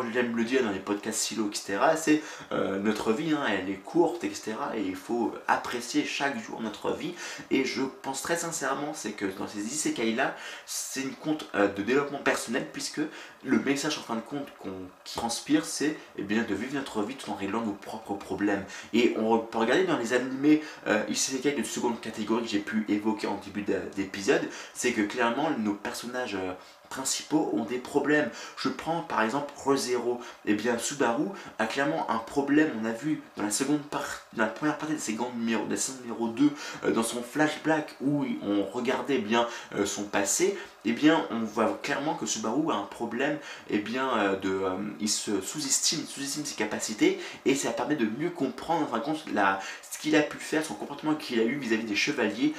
comme 0.00 0.12
j'aime 0.12 0.36
le 0.36 0.44
dire 0.44 0.62
dans 0.62 0.70
les 0.70 0.78
podcasts 0.78 1.18
silo, 1.18 1.48
etc., 1.48 1.78
c'est 1.96 2.22
euh, 2.52 2.78
notre 2.78 3.12
vie, 3.12 3.32
hein, 3.32 3.44
elle 3.48 3.68
est 3.68 3.76
courte, 3.76 4.24
etc., 4.24 4.54
et 4.74 4.82
il 4.82 4.96
faut 4.96 5.34
apprécier 5.48 6.04
chaque 6.04 6.42
jour 6.42 6.60
notre 6.60 6.92
vie. 6.92 7.14
Et 7.50 7.64
je 7.64 7.82
pense 8.02 8.22
très 8.22 8.36
sincèrement, 8.36 8.94
c'est 8.94 9.12
que 9.12 9.26
dans 9.26 9.46
ces 9.46 9.60
isekai-là, 9.60 10.34
c'est 10.66 11.02
une 11.02 11.14
compte 11.14 11.46
euh, 11.54 11.68
de 11.68 11.82
développement 11.82 12.18
personnel, 12.18 12.66
puisque 12.72 13.00
le 13.44 13.58
message 13.58 13.98
en 13.98 14.02
fin 14.02 14.16
de 14.16 14.20
compte 14.20 14.48
qu'on 14.58 14.70
transpire, 15.04 15.64
c'est 15.64 15.96
eh 16.16 16.22
bien 16.22 16.42
de 16.42 16.54
vivre 16.54 16.74
notre 16.74 17.02
vie 17.02 17.16
tout 17.16 17.30
en 17.30 17.34
réglant 17.34 17.62
nos 17.62 17.72
propres 17.72 18.14
problèmes. 18.14 18.64
Et 18.92 19.14
on 19.18 19.38
peut 19.38 19.58
regarder 19.58 19.84
dans 19.84 19.98
les 19.98 20.12
animés 20.12 20.62
euh, 20.86 21.02
isekai 21.08 21.52
de 21.52 21.62
seconde 21.62 22.00
catégorie 22.00 22.42
que 22.42 22.48
j'ai 22.48 22.60
pu 22.60 22.84
évoquer 22.88 23.26
en 23.26 23.40
début 23.44 23.64
d'épisode, 23.96 24.42
c'est 24.74 24.92
que 24.92 25.02
clairement 25.02 25.50
nos 25.58 25.74
personnages 25.74 26.36
euh, 26.36 26.52
principaux 26.92 27.50
ont 27.54 27.64
des 27.64 27.78
problèmes. 27.78 28.28
Je 28.58 28.68
prends 28.68 29.00
par 29.00 29.22
exemple 29.22 29.52
ReZero. 29.64 30.20
eh 30.44 30.54
bien 30.54 30.76
Subaru 30.78 31.24
a 31.58 31.66
clairement 31.66 32.10
un 32.10 32.18
problème. 32.18 32.70
On 32.82 32.84
a 32.84 32.92
vu 32.92 33.22
dans 33.36 33.44
la 33.44 33.50
seconde 33.50 33.80
partie, 33.80 34.20
dans 34.34 34.44
la 34.44 34.50
première 34.50 34.76
partie 34.76 34.92
de 34.92 34.98
la 34.98 35.04
saison 35.04 35.30
numéro, 35.34 35.64
de 35.64 35.76
numéro 36.02 36.28
2, 36.28 36.50
euh, 36.84 36.92
dans 36.92 37.02
son 37.02 37.22
flashback 37.22 37.96
où 38.02 38.26
on 38.42 38.64
regardait 38.64 39.18
bien 39.18 39.48
euh, 39.74 39.86
son 39.86 40.04
passé, 40.04 40.58
eh 40.84 40.92
bien 40.92 41.26
on 41.30 41.40
voit 41.40 41.78
clairement 41.82 42.14
que 42.14 42.26
Subaru 42.26 42.72
a 42.72 42.76
un 42.76 42.84
problème, 42.84 43.38
eh 43.70 43.78
bien 43.78 44.18
euh, 44.18 44.36
de, 44.36 44.62
il 45.00 45.08
se 45.08 45.40
sous-estime, 45.40 46.04
sous-estime 46.06 46.44
ses 46.44 46.54
capacités 46.54 47.20
et 47.44 47.54
ça 47.54 47.70
permet 47.70 47.96
de 47.96 48.06
mieux 48.18 48.30
comprendre 48.30 48.88
ce 48.94 49.98
qu'il 49.98 50.16
a 50.16 50.22
pu 50.22 50.38
faire, 50.38 50.64
son 50.64 50.74
comportement 50.74 51.14
qu'il 51.14 51.40
a 51.40 51.44
eu 51.44 51.56
vis-à-vis 51.56 51.84
des 51.84 51.96
chevaliers 51.96 52.54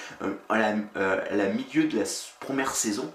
à, 0.49 0.57
la, 0.57 0.75
à, 0.95 1.35
la, 1.35 1.49
milieu 1.49 1.85
de 1.85 1.99
la 1.99 2.05
première 2.39 2.75
saison, 2.75 3.11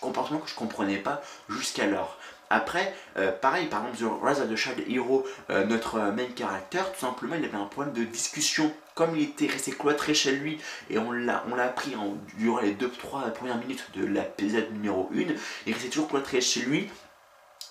comportement 0.00 0.38
que 0.38 0.48
je 0.48 0.54
comprenais 0.54 0.98
pas 0.98 1.22
jusqu'alors. 1.48 2.18
Après, 2.52 2.94
euh, 3.16 3.32
pareil, 3.32 3.66
par 3.68 3.80
exemple, 3.80 3.96
sur 3.96 4.22
Rise 4.22 4.40
of 4.40 4.50
the 4.50 4.56
Child 4.56 4.84
Hero, 4.86 5.26
euh, 5.48 5.64
notre 5.64 5.98
main 5.98 6.26
character, 6.36 6.82
tout 6.92 7.00
simplement, 7.00 7.34
il 7.34 7.44
avait 7.46 7.56
un 7.56 7.64
problème 7.64 7.94
de 7.94 8.04
discussion. 8.04 8.70
Comme 8.94 9.16
il 9.16 9.22
était 9.22 9.46
resté 9.46 9.72
cloîtré 9.72 10.12
chez 10.12 10.32
lui, 10.32 10.58
et 10.90 10.98
on 10.98 11.12
l'a 11.12 11.42
appris 11.64 11.94
durant 12.36 12.60
les 12.60 12.74
2-3 12.74 13.32
premières 13.32 13.56
minutes 13.56 13.86
de 13.94 14.04
l'épisode 14.04 14.70
numéro 14.70 15.08
1, 15.14 15.32
il 15.66 15.72
restait 15.72 15.88
toujours 15.88 16.08
cloîtré 16.08 16.42
chez 16.42 16.60
lui, 16.60 16.90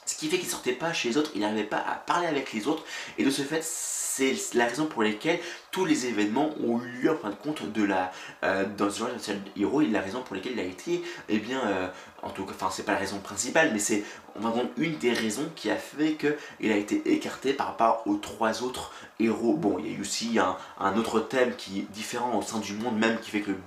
ce 0.07 0.15
qui 0.15 0.27
fait 0.29 0.39
qu'il 0.39 0.49
sortait 0.49 0.73
pas 0.73 0.93
chez 0.93 1.09
les 1.09 1.17
autres, 1.17 1.29
il 1.35 1.41
n'arrivait 1.41 1.63
pas 1.63 1.77
à 1.77 1.93
parler 1.93 2.25
avec 2.25 2.51
les 2.51 2.67
autres, 2.67 2.83
et 3.19 3.23
de 3.23 3.29
ce 3.29 3.43
fait, 3.43 3.63
c'est 3.63 4.35
la 4.55 4.65
raison 4.65 4.87
pour 4.87 5.03
laquelle 5.03 5.39
tous 5.71 5.85
les 5.85 6.05
événements 6.05 6.49
ont 6.63 6.81
eu 6.81 7.01
lieu 7.01 7.11
en 7.11 7.17
fin 7.17 7.29
de 7.29 7.35
compte 7.35 7.71
de 7.71 7.83
la 7.83 8.11
euh, 8.43 8.65
dans 8.77 8.87
The 8.87 8.99
Rise 8.99 9.15
of 9.15 9.25
the 9.25 9.59
Hero 9.59 9.81
et 9.81 9.87
la 9.87 10.01
raison 10.01 10.21
pour 10.21 10.35
laquelle 10.35 10.53
il 10.53 10.59
a 10.59 10.63
été 10.63 11.03
eh 11.29 11.39
bien 11.39 11.91
en 12.23 12.29
tout 12.29 12.45
cas, 12.45 12.53
enfin 12.55 12.69
c'est 12.71 12.83
pas 12.83 12.93
la 12.93 12.99
raison 12.99 13.19
principale, 13.19 13.71
mais 13.73 13.79
c'est 13.79 14.03
vraiment 14.35 14.63
une 14.77 14.97
des 14.97 15.11
raisons 15.11 15.49
qui 15.55 15.69
a 15.69 15.75
fait 15.75 16.13
qu'il 16.13 16.71
a 16.71 16.77
été 16.77 17.01
écarté 17.13 17.53
par 17.53 17.67
rapport 17.67 18.03
aux 18.05 18.15
trois 18.15 18.63
autres 18.63 18.93
héros. 19.19 19.55
Bon, 19.55 19.77
il 19.79 19.87
y 19.87 19.93
a 19.93 19.97
eu 19.97 20.01
aussi 20.01 20.37
un, 20.39 20.97
autre 20.97 21.19
thème 21.19 21.55
qui 21.55 21.79
est 21.79 21.91
différent 21.91 22.37
au 22.37 22.41
sein 22.41 22.59
du 22.59 22.73
monde 22.73 22.97
même, 22.97 23.19
qui 23.19 23.31
fait 23.31 23.41
que 23.41 23.51
le, 23.51 23.57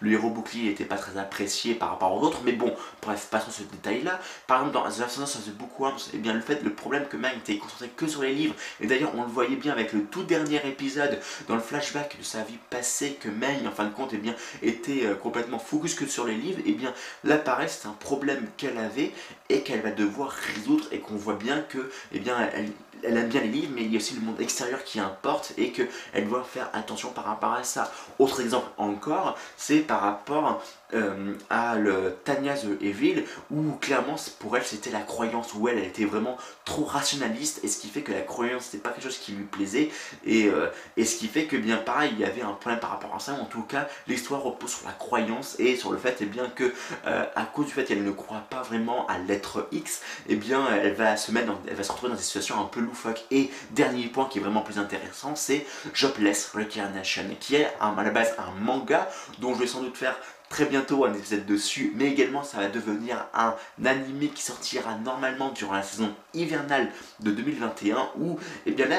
le 0.00 0.12
héros 0.12 0.30
bouclier 0.30 0.68
n'était 0.68 0.84
pas 0.84 0.96
très 0.96 1.18
apprécié 1.18 1.74
par 1.74 1.90
rapport 1.90 2.14
aux 2.14 2.24
autres, 2.24 2.40
mais 2.44 2.52
bon, 2.52 2.72
bref, 3.02 3.28
passons 3.30 3.50
ce 3.50 3.62
détail-là. 3.62 4.20
Par 4.46 4.60
exemple, 4.60 4.74
dans 4.74 4.90
The 4.90 4.98
Last 5.00 5.18
of 5.18 5.48
beaucoup 5.50 5.86
et 5.86 5.90
eh 6.14 6.18
bien 6.18 6.32
le 6.32 6.40
fait, 6.40 6.62
le 6.62 6.72
problème 6.72 7.06
que 7.06 7.16
Mang 7.16 7.36
était 7.36 7.58
concentré 7.58 7.88
que 7.88 8.06
sur 8.06 8.22
les 8.22 8.32
livres, 8.32 8.54
et 8.80 8.86
d'ailleurs 8.86 9.12
on 9.14 9.22
le 9.22 9.28
voyait 9.28 9.56
bien 9.56 9.72
avec 9.72 9.92
le 9.92 10.04
tout 10.04 10.22
dernier 10.22 10.60
épisode, 10.66 11.20
dans 11.48 11.54
le 11.54 11.60
flashback 11.60 12.16
de 12.18 12.24
sa 12.24 12.42
vie 12.42 12.58
passée, 12.70 13.18
que 13.20 13.28
Mang, 13.28 13.66
en 13.66 13.70
fin 13.70 13.84
de 13.84 13.94
compte, 13.94 14.10
eh 14.12 14.18
bien, 14.18 14.34
était 14.62 15.06
euh, 15.06 15.14
complètement 15.14 15.58
focus 15.58 15.94
que 15.94 16.06
sur 16.06 16.24
les 16.24 16.34
livres, 16.34 16.60
et 16.60 16.70
eh 16.70 16.72
bien 16.72 16.92
là 17.24 17.36
pareil, 17.38 17.68
c'est 17.68 17.88
un 17.88 17.96
problème 17.98 18.46
qu'elle 18.56 18.78
avait 18.78 19.12
et 19.48 19.60
qu'elle 19.60 19.80
va 19.80 19.90
devoir 19.90 20.30
résoudre 20.30 20.86
et 20.92 20.98
qu'on 20.98 21.16
voit 21.16 21.34
bien 21.34 21.60
que 21.60 21.90
eh 22.12 22.18
bien, 22.18 22.36
elle, 22.54 22.70
elle 23.02 23.16
aime 23.16 23.28
bien 23.28 23.40
les 23.40 23.48
livres, 23.48 23.72
mais 23.74 23.82
il 23.82 23.92
y 23.92 23.96
a 23.96 23.98
aussi 23.98 24.14
le 24.14 24.20
monde 24.20 24.40
extérieur 24.40 24.82
qui 24.84 25.00
importe 25.00 25.52
et 25.56 25.72
qu'elle 25.72 26.28
doit 26.28 26.44
faire 26.44 26.68
attention 26.72 27.10
par 27.10 27.24
rapport 27.24 27.52
à 27.52 27.64
ça. 27.64 27.92
Autre 28.18 28.40
exemple 28.40 28.68
encore, 28.76 29.38
c'est 29.56 29.80
par 29.80 30.00
rapport 30.00 30.62
euh, 30.94 31.34
à 31.50 31.76
le 31.76 32.16
Tanya 32.24 32.54
the 32.54 32.80
Evil, 32.80 33.24
où 33.50 33.72
clairement 33.80 34.16
pour 34.38 34.56
elle 34.56 34.64
c'était 34.64 34.90
la 34.90 35.00
croyance, 35.00 35.52
où 35.54 35.68
elle, 35.68 35.78
était 35.78 36.04
vraiment 36.04 36.36
trop 36.64 36.84
rationaliste, 36.84 37.60
et 37.64 37.68
ce 37.68 37.78
qui 37.78 37.88
fait 37.88 38.02
que 38.02 38.12
la 38.12 38.20
croyance 38.20 38.66
c'était 38.66 38.82
pas 38.82 38.90
quelque 38.90 39.04
chose 39.04 39.18
qui 39.18 39.32
lui 39.32 39.44
plaisait, 39.44 39.90
et, 40.24 40.46
euh, 40.46 40.68
et, 40.96 41.04
ce 41.04 41.16
qui 41.16 41.28
fait 41.28 41.44
que 41.44 41.56
bien 41.56 41.76
pareil, 41.76 42.10
il 42.12 42.20
y 42.20 42.24
avait 42.24 42.42
un 42.42 42.52
problème 42.52 42.80
par 42.80 42.90
rapport 42.90 43.14
à 43.14 43.18
ça, 43.18 43.34
en 43.34 43.46
tout 43.46 43.62
cas 43.62 43.88
l'histoire 44.06 44.42
repose 44.42 44.70
sur 44.70 44.86
la 44.86 44.92
croyance 44.92 45.56
et 45.58 45.76
sur 45.76 45.92
le 45.92 45.98
fait 45.98 46.20
et 46.20 46.24
eh 46.24 46.26
bien 46.26 46.48
que 46.48 46.72
euh, 47.06 47.24
à 47.34 47.44
cause 47.44 47.66
du 47.66 47.72
fait 47.72 47.84
qu'elle 47.84 48.04
ne 48.04 48.10
croit 48.10 48.44
pas 48.50 48.62
vraiment 48.62 49.06
à 49.06 49.18
l'être 49.18 49.68
X, 49.72 50.02
et 50.28 50.32
eh 50.32 50.36
bien 50.36 50.66
elle 50.72 50.94
va 50.94 51.16
se 51.16 51.32
mettre 51.32 51.52
elle 51.68 51.74
va 51.74 51.82
se 51.82 51.92
retrouver 51.92 52.10
dans 52.10 52.18
des 52.18 52.22
situations 52.22 52.60
un 52.60 52.64
peu 52.64 52.80
loufoques. 52.80 53.24
Et 53.30 53.50
dernier 53.70 54.06
point 54.06 54.26
qui 54.26 54.38
est 54.38 54.40
vraiment 54.40 54.62
plus 54.62 54.78
intéressant, 54.78 55.34
c'est 55.36 55.66
Jobless 55.92 56.50
Reincarnation, 56.54 57.24
qui 57.40 57.56
est 57.56 57.68
à 57.80 57.94
la 57.96 58.10
base 58.10 58.34
un 58.38 58.52
manga 58.60 59.08
dont 59.38 59.54
je 59.54 59.60
vais 59.60 59.66
sans 59.66 59.82
doute 59.82 59.96
faire 59.96 60.16
très 60.48 60.64
bientôt 60.64 61.04
un 61.04 61.12
épisode 61.12 61.44
dessus, 61.46 61.92
mais 61.96 62.06
également 62.06 62.42
ça 62.42 62.58
va 62.58 62.68
devenir 62.68 63.26
un 63.34 63.54
animé 63.84 64.28
qui 64.28 64.42
sortira 64.42 64.96
normalement 65.04 65.50
durant 65.50 65.74
la 65.74 65.82
saison 65.82 66.14
hivernale 66.34 66.90
de 67.20 67.30
2021 67.30 68.10
où 68.18 68.38
et 68.66 68.70
eh 68.70 68.70
bien 68.72 68.86
là 68.86 68.98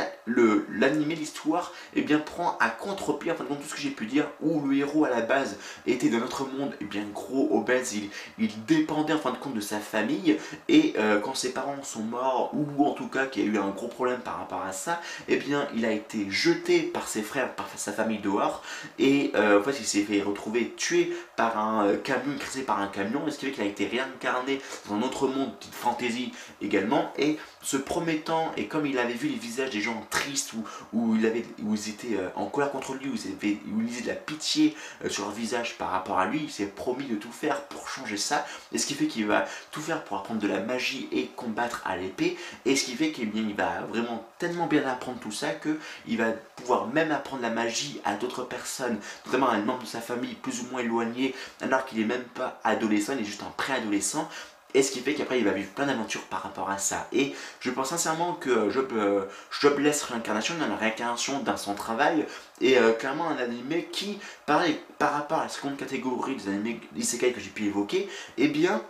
l'animé 0.69 1.15
l'histoire 1.15 1.73
et 1.95 1.99
eh 1.99 2.01
bien 2.01 2.19
prend 2.19 2.57
à 2.59 2.69
contre-pied 2.69 3.31
en 3.31 3.35
fin 3.35 3.43
de 3.43 3.49
compte 3.49 3.61
tout 3.61 3.67
ce 3.67 3.75
que 3.75 3.81
j'ai 3.81 3.89
pu 3.89 4.05
dire 4.05 4.27
où 4.41 4.65
le 4.67 4.77
héros 4.77 5.05
à 5.05 5.09
la 5.09 5.21
base 5.21 5.57
était 5.85 6.09
de 6.09 6.17
notre 6.17 6.45
monde 6.45 6.73
et 6.73 6.77
eh 6.81 6.85
bien 6.85 7.03
gros 7.13 7.49
obèse 7.51 7.93
il, 7.93 8.09
il 8.39 8.65
dépendait 8.65 9.13
en 9.13 9.19
fin 9.19 9.31
de 9.31 9.37
compte 9.37 9.53
de 9.53 9.61
sa 9.61 9.79
famille 9.79 10.37
et 10.67 10.93
euh, 10.97 11.19
quand 11.19 11.35
ses 11.35 11.53
parents 11.53 11.81
sont 11.83 12.03
morts 12.03 12.51
ou 12.53 12.85
en 12.85 12.91
tout 12.91 13.07
cas 13.07 13.25
qu'il 13.25 13.45
y 13.45 13.47
a 13.47 13.51
eu 13.51 13.57
un 13.57 13.69
gros 13.69 13.87
problème 13.87 14.19
par 14.19 14.39
rapport 14.39 14.63
à 14.63 14.71
ça 14.71 15.01
et 15.27 15.37
bien 15.37 15.67
il 15.75 15.85
a 15.85 15.91
été 15.91 16.29
jeté 16.29 16.81
par 16.81 17.07
ses 17.07 17.21
frères 17.21 17.53
par 17.55 17.67
sa 17.75 17.93
famille 17.93 18.19
dehors 18.19 18.63
et 18.99 19.31
euh, 19.35 19.59
en 19.59 19.63
fait 19.63 19.77
il 19.79 19.85
s'est 19.85 20.03
fait 20.03 20.21
retrouver 20.21 20.73
tué 20.75 21.15
par 21.37 21.57
un 21.57 21.85
euh, 21.85 21.97
camion, 21.97 22.37
créé 22.37 22.63
par 22.63 22.81
un 22.81 22.87
camion, 22.87 23.25
et 23.27 23.31
ce 23.31 23.37
qui 23.37 23.45
fait 23.45 23.51
qu'il 23.53 23.63
a 23.63 23.67
été 23.67 23.87
réincarné 23.87 24.59
dans 24.89 24.95
un 24.95 25.01
autre 25.03 25.27
monde, 25.27 25.55
petite 25.57 25.75
fantaisie 25.75 26.33
également, 26.61 27.13
et 27.17 27.37
se 27.61 27.77
promettant, 27.77 28.51
et 28.55 28.67
comme 28.67 28.85
il 28.85 28.97
avait 28.99 29.13
vu 29.13 29.27
les 29.27 29.35
visages 29.35 29.71
des 29.71 29.81
gens 29.81 30.05
tristes, 30.09 30.53
où, 30.93 31.15
il 31.15 31.25
avait, 31.25 31.45
où 31.63 31.73
ils 31.73 31.89
étaient 31.89 32.15
euh, 32.15 32.29
en 32.35 32.45
colère 32.45 32.71
contre 32.71 32.93
lui, 32.93 33.09
où 33.09 33.15
ils, 33.15 33.31
avaient, 33.31 33.57
où 33.73 33.81
ils 33.81 34.03
de 34.03 34.07
la 34.07 34.15
pitié 34.15 34.75
euh, 35.03 35.09
sur 35.09 35.25
leur 35.25 35.33
visage 35.33 35.77
par 35.77 35.89
rapport 35.89 36.19
à 36.19 36.25
lui, 36.25 36.41
il 36.43 36.51
s'est 36.51 36.67
promis 36.67 37.05
de 37.05 37.15
tout 37.15 37.31
faire 37.31 37.63
pour 37.63 37.89
changer 37.89 38.17
ça, 38.17 38.45
et 38.71 38.77
ce 38.77 38.85
qui 38.85 38.93
fait 38.93 39.07
qu'il 39.07 39.25
va 39.25 39.45
tout 39.71 39.81
faire 39.81 40.03
pour 40.03 40.17
apprendre 40.17 40.39
de 40.39 40.47
la 40.47 40.59
magie 40.59 41.07
et 41.11 41.27
combattre 41.35 41.81
à 41.85 41.97
l'épée, 41.97 42.37
et 42.65 42.75
ce 42.75 42.85
qui 42.85 42.95
fait 42.95 43.11
qu'il 43.11 43.55
va 43.55 43.81
vraiment 43.89 44.25
tellement 44.37 44.67
bien 44.67 44.85
apprendre 44.87 45.19
tout 45.19 45.31
ça, 45.31 45.49
qu'il 45.51 46.17
va 46.17 46.31
pouvoir 46.55 46.87
même 46.87 47.11
apprendre 47.11 47.41
la 47.41 47.49
magie 47.49 47.99
à 48.05 48.15
d'autres 48.15 48.43
personnes, 48.43 48.99
notamment 49.25 49.49
à 49.49 49.55
un 49.55 49.61
membre 49.61 49.83
de 49.83 49.87
sa 49.87 50.01
famille 50.01 50.35
plus 50.35 50.61
ou 50.61 50.67
moins 50.71 50.81
éloigné, 50.81 51.33
alors 51.61 51.85
qu'il 51.85 51.99
est 51.99 52.05
même 52.05 52.23
pas 52.23 52.59
adolescent, 52.63 53.13
il 53.13 53.21
est 53.21 53.25
juste 53.25 53.43
un 53.43 53.53
préadolescent. 53.57 54.29
Et 54.73 54.83
ce 54.83 54.91
qui 54.91 54.99
fait 54.99 55.13
qu'après 55.13 55.39
il 55.39 55.45
va 55.45 55.51
vivre 55.51 55.69
plein 55.69 55.85
d'aventures 55.85 56.23
par 56.23 56.43
rapport 56.43 56.69
à 56.69 56.77
ça. 56.77 57.07
Et 57.11 57.33
je 57.59 57.71
pense 57.71 57.89
sincèrement 57.89 58.33
que 58.33 58.69
Job, 58.69 58.91
euh, 58.93 59.25
Jobless 59.49 60.03
Réincarnation 60.03 60.55
dans 60.59 60.67
la 60.67 60.75
réincarnation 60.75 61.39
d'un 61.39 61.57
son 61.57 61.73
travail 61.73 62.25
et 62.61 62.77
euh, 62.77 62.91
clairement 62.91 63.29
un 63.29 63.37
animé 63.37 63.87
qui, 63.91 64.19
pareil, 64.45 64.79
par 64.99 65.13
rapport 65.13 65.39
à 65.39 65.43
la 65.43 65.49
seconde 65.49 65.77
catégorie 65.77 66.35
des 66.35 66.49
animés 66.49 66.79
isekai 66.95 67.31
que 67.31 67.39
j'ai 67.39 67.49
pu 67.49 67.65
évoquer, 67.65 68.09
eh 68.37 68.47
bien 68.49 68.81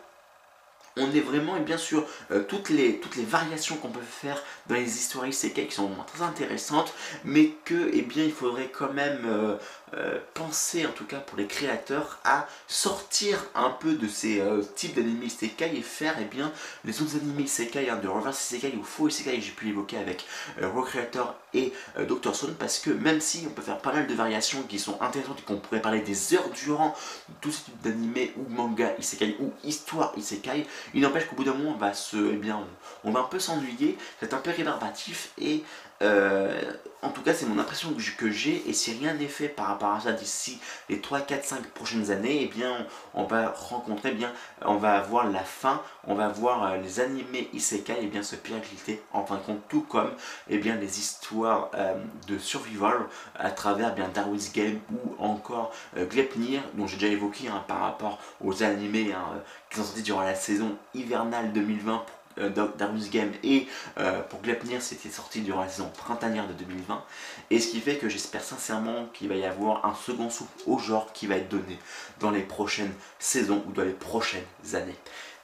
on 0.97 1.11
est 1.11 1.21
vraiment 1.21 1.55
et 1.57 1.61
bien 1.61 1.77
sûr 1.77 2.05
euh, 2.31 2.43
toutes, 2.43 2.69
les, 2.69 2.99
toutes 2.99 3.15
les 3.15 3.23
variations 3.23 3.75
qu'on 3.77 3.89
peut 3.89 3.99
faire 4.01 4.41
dans 4.67 4.75
les 4.75 4.97
histoires 4.97 5.27
isekai 5.27 5.67
qui 5.67 5.75
sont 5.75 5.89
très 6.05 6.23
intéressantes 6.23 6.93
mais 7.23 7.51
que 7.65 7.89
eh 7.93 8.01
bien 8.01 8.23
il 8.23 8.31
faudrait 8.31 8.69
quand 8.69 8.93
même 8.93 9.21
euh, 9.25 9.55
penser, 10.33 10.85
en 10.85 10.91
tout 10.91 11.05
cas 11.05 11.19
pour 11.19 11.37
les 11.37 11.47
créateurs, 11.47 12.19
à 12.23 12.47
sortir 12.67 13.45
un 13.55 13.69
peu 13.69 13.93
de 13.93 14.07
ces 14.07 14.39
euh, 14.39 14.61
types 14.75 14.95
d'animés 14.95 15.27
isekai 15.27 15.71
et 15.75 15.81
faire 15.81 16.15
eh 16.19 16.25
bien, 16.25 16.51
les 16.83 17.01
autres 17.01 17.15
animés 17.15 17.43
isekai, 17.43 17.89
hein, 17.89 17.97
de 17.97 18.07
reverse 18.07 18.51
isekai 18.51 18.75
ou 18.77 18.83
faux 18.83 19.07
isekai 19.07 19.39
j'ai 19.41 19.51
pu 19.51 19.69
évoquer 19.69 19.97
avec 19.97 20.25
euh, 20.61 20.69
Recreator 20.69 21.35
et 21.53 21.71
Dr. 21.97 22.35
Stone, 22.35 22.55
parce 22.59 22.77
que 22.77 22.89
même 22.91 23.21
si 23.21 23.45
on 23.47 23.49
peut 23.51 23.61
faire 23.61 23.79
pas 23.79 23.93
mal 23.93 24.05
de 24.05 24.13
variations 24.13 24.63
qui 24.63 24.77
sont 24.77 25.01
intéressantes 25.01 25.39
et 25.39 25.43
qu'on 25.43 25.57
pourrait 25.57 25.81
parler 25.81 26.01
des 26.01 26.35
heures 26.35 26.49
durant 26.49 26.93
tous 27.41 27.51
ces 27.51 27.63
types 27.63 27.81
d'animés 27.81 28.33
ou 28.37 28.53
manga 28.53 28.93
isekai 28.99 29.37
ou 29.39 29.53
histoire 29.63 30.13
isekai, 30.17 30.67
il 30.93 31.01
n'empêche 31.01 31.25
qu'au 31.25 31.35
bout 31.35 31.45
d'un 31.45 31.53
moment 31.53 31.71
on 31.71 31.77
va 31.77 31.93
se, 31.93 32.17
eh 32.17 32.35
bien, 32.35 32.59
on, 33.03 33.11
va 33.11 33.21
un 33.21 33.23
peu 33.23 33.39
s'ennuyer, 33.39 33.97
c'est 34.19 34.33
un 34.33 34.37
peu 34.37 34.51
rébarbatif 34.51 35.31
et 35.39 35.63
euh, 36.01 36.61
en 37.03 37.09
tout 37.09 37.21
cas, 37.21 37.33
c'est 37.33 37.45
mon 37.45 37.59
impression 37.59 37.89
que 38.17 38.31
j'ai, 38.31 38.67
et 38.67 38.73
si 38.73 38.91
rien 38.91 39.13
n'est 39.13 39.27
fait 39.27 39.47
par 39.47 39.67
rapport 39.67 39.93
à 39.93 39.99
ça 39.99 40.11
d'ici 40.11 40.59
les 40.89 40.99
3, 40.99 41.21
4, 41.21 41.45
5 41.45 41.67
prochaines 41.67 42.09
années, 42.11 42.41
eh 42.43 42.47
bien, 42.47 42.87
on, 43.13 43.23
va 43.23 43.49
rencontrer, 43.49 44.09
eh 44.11 44.15
bien, 44.15 44.33
on 44.63 44.75
va 44.75 44.97
avoir 44.97 45.29
la 45.29 45.43
fin, 45.43 45.81
on 46.05 46.15
va 46.15 46.27
voir 46.27 46.63
euh, 46.63 46.77
les 46.77 46.99
animés 46.99 47.49
isekai, 47.53 47.97
eh 48.01 48.07
bien, 48.07 48.23
se 48.23 48.35
péricliter, 48.35 49.01
en 49.13 49.25
fin 49.25 49.35
de 49.35 49.41
compte, 49.41 49.61
tout 49.69 49.81
comme, 49.81 50.11
eh 50.49 50.57
bien, 50.57 50.75
les 50.75 50.99
histoires 50.99 51.69
euh, 51.75 51.95
de 52.27 52.39
survival 52.39 53.05
à 53.35 53.51
travers, 53.51 53.93
bien, 53.93 54.09
Darwin's 54.13 54.51
Game 54.51 54.79
ou 54.91 55.23
encore 55.23 55.71
Glepnir, 55.95 56.61
dont 56.73 56.87
j'ai 56.87 56.97
déjà 56.97 57.11
évoqué 57.11 57.47
hein, 57.47 57.63
par 57.67 57.79
rapport 57.81 58.19
aux 58.43 58.63
animés 58.63 59.13
hein, 59.13 59.41
qui 59.69 59.77
sont 59.77 59.85
sortis 59.85 60.01
durant 60.01 60.21
la 60.21 60.35
saison 60.35 60.77
hivernale 60.93 61.53
2020 61.53 61.93
euh, 61.93 62.16
Darius 62.77 63.09
Game 63.09 63.31
et 63.43 63.67
euh, 63.97 64.21
pour 64.21 64.41
Glepnir 64.41 64.81
c'était 64.81 65.09
sorti 65.09 65.41
durant 65.41 65.61
la 65.61 65.69
saison 65.69 65.89
printanière 65.95 66.47
de 66.47 66.53
2020 66.53 67.03
et 67.49 67.59
ce 67.59 67.69
qui 67.69 67.79
fait 67.79 67.97
que 67.97 68.09
j'espère 68.09 68.43
sincèrement 68.43 69.07
qu'il 69.13 69.29
va 69.29 69.35
y 69.35 69.45
avoir 69.45 69.85
un 69.85 69.95
second 69.95 70.29
souffle 70.29 70.51
au 70.65 70.77
genre 70.77 71.11
qui 71.13 71.27
va 71.27 71.35
être 71.35 71.49
donné 71.49 71.79
dans 72.19 72.31
les 72.31 72.41
prochaines 72.41 72.93
saisons 73.19 73.63
ou 73.67 73.71
dans 73.71 73.83
les 73.83 73.91
prochaines 73.91 74.43
années. 74.73 74.95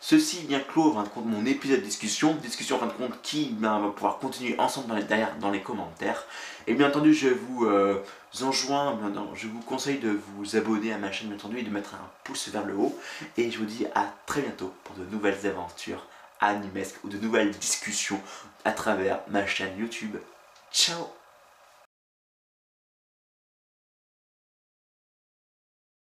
Ceci 0.05 0.45
vient 0.45 0.59
clore 0.59 0.97
en 0.97 1.05
compte 1.05 1.27
mon 1.27 1.45
épisode 1.45 1.79
de 1.79 1.85
discussion, 1.85 2.35
discussion 2.35 2.75
en 2.75 2.79
fin 2.79 2.87
de 2.87 2.91
compte 2.91 3.21
qui 3.21 3.55
ben, 3.57 3.79
va 3.79 3.87
pouvoir 3.87 4.17
continuer 4.17 4.53
ensemble 4.59 4.87
dans 4.89 4.95
les, 4.95 5.03
derrière 5.03 5.33
dans 5.37 5.49
les 5.49 5.61
commentaires. 5.61 6.25
Et 6.67 6.73
bien 6.73 6.89
entendu, 6.89 7.13
je 7.13 7.29
vous 7.29 7.63
euh, 7.63 8.03
enjoins, 8.41 8.99
je 9.33 9.47
vous 9.47 9.61
conseille 9.61 9.99
de 9.99 10.09
vous 10.09 10.57
abonner 10.57 10.91
à 10.91 10.97
ma 10.97 11.09
chaîne 11.09 11.29
bien 11.29 11.37
entendu 11.37 11.59
et 11.59 11.63
de 11.63 11.69
mettre 11.69 11.93
un 11.93 12.09
pouce 12.25 12.49
vers 12.49 12.65
le 12.65 12.75
haut. 12.75 12.99
Et 13.37 13.49
je 13.49 13.57
vous 13.57 13.65
dis 13.65 13.85
à 13.95 14.13
très 14.25 14.41
bientôt 14.41 14.73
pour 14.83 14.93
de 14.97 15.05
nouvelles 15.09 15.47
aventures 15.47 16.05
animesques 16.47 17.03
ou 17.03 17.09
de 17.09 17.17
nouvelles 17.17 17.51
discussions 17.51 18.21
à 18.65 18.71
travers 18.71 19.19
ma 19.27 19.45
chaîne 19.45 19.77
YouTube. 19.77 20.17
Ciao 20.71 21.22